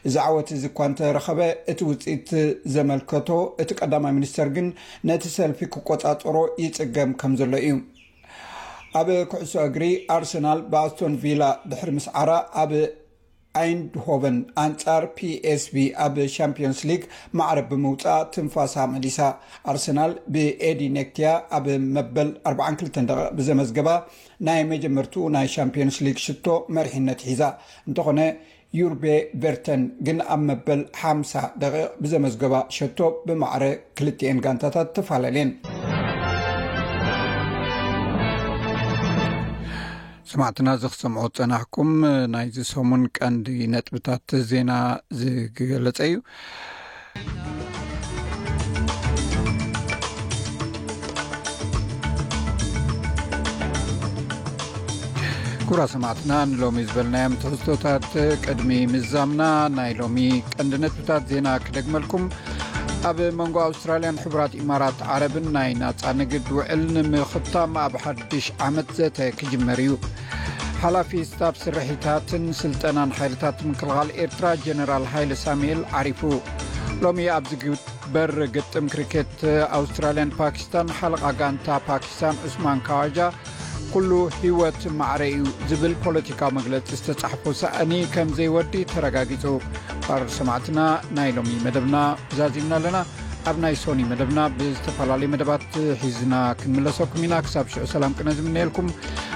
[0.09, 1.41] እዚ ዓወት ዚ ኳ እንተረኸበ
[1.74, 2.30] እቲ ውፅኢት
[2.76, 3.30] ዘመልከቶ
[3.63, 4.69] እቲ ቀዳማይ ሚኒስተር ግን
[5.11, 7.76] ነቲ ሰልፊ ክቆፃፀሮ ይፅገም ከም ዘሎ እዩ
[8.99, 9.84] ኣብ ኩዕሶ እግሪ
[10.15, 12.32] ኣርሰናል ብኣስቶን ቪላ ድሕሪ ምስዓራ
[12.63, 12.71] ኣብ
[13.62, 17.01] ኣይንድሆቨን ኣንፃር ፒ ኤስ ቢ ኣብ ሻምፒንስሊግ
[17.39, 19.20] ማዕረ ብምውፃእ ትንፋሳ ምዲሳ
[19.72, 21.30] ኣርሰናል ብኤዲነክቲያ
[21.60, 23.89] ኣብ መበል 42 ደ ብዘመዝገባ
[24.49, 26.47] ናይ መጀመርቲኡ ናይ ሻምፒዮንስሊግ ሽቶ
[26.78, 27.43] መርሒነት ሒዛ
[27.89, 28.20] እንተኾነ
[28.80, 29.06] ዩርቤ
[29.41, 30.82] ቨርተን ግን ኣብ መበል
[31.12, 33.66] 50 ደቂ ብዘመዝገባ ሸቶ ብማዕረ
[33.99, 35.51] 2ልኤን ጋንታታት ተፈላለየን
[40.34, 41.89] ሰማዕትና ዚ ክሰምዖ ፀናሕኩም
[42.34, 44.71] ናይዚ ሰሙን ቀንዲ ነጥብታት ዜና
[45.19, 46.15] ዝገለፀ እዩ
[55.67, 58.09] ጉብራ ሰማዕትና ንሎሚ ዝበልናዮም ተክዝቶታት
[58.45, 59.41] ቅድሚ ምዛምና
[59.77, 60.17] ናይ ሎሚ
[60.55, 62.25] ቀንዲ ነጥብታት ዜና ክደግመልኩም
[63.08, 66.84] ኣብ مንጎ أوستራل حبرت إمራت عረب ናይ نፃ نግد وዕل
[67.54, 68.36] ታ ኣብ 1
[68.68, 69.91] ዓمት ዘت كجመር ዩ
[70.82, 72.30] ሓلف سታب سርحታት
[72.60, 72.97] سلና
[73.34, 74.93] لታት ل إትራ جنራ
[75.24, 76.22] يل سمئل عرف
[77.04, 77.45] ሎم ኣብ
[78.14, 79.38] بር قጥم كرት
[79.80, 83.18] أستራل ፓكسታن ሓلق غنታ ፓكسታن عسم ካوج
[83.93, 84.11] ኩሉ
[84.43, 89.43] ሂወት ማዕረ እዩ ዝብል ፖለቲካዊ መግለፂ ዝተፃሕፈ ሳእኒ ከምዘይወዲ ተረጋጊፁ
[90.05, 90.79] ባረ ሰማዕትና
[91.17, 91.95] ናይ ሎሚ መደብና
[92.37, 92.97] ዛዚምና ኣለና
[93.49, 95.63] ኣብ ናይ ሶኒ መደብና ብዝተፈላለዩ መደባት
[96.03, 98.87] ሒዙና ክንምለሰኩም ኢና ክሳብ ሽዑ ሰላም ነ ዝምነአልኩም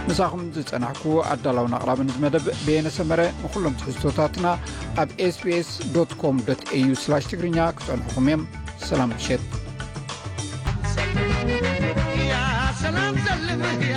[0.09, 4.47] ንሳኹም ዝፀናሕኩ ኣዳላውና ቕራብን መደብ ቤነሰመረ ንኩሎም ትሕዝቶታትና
[5.03, 6.37] ኣብ spsኮም
[6.77, 6.89] aዩ
[7.31, 8.41] ትግርኛ ክፀንሕኹም እዮ
[8.91, 9.43] ሰላም ንሸት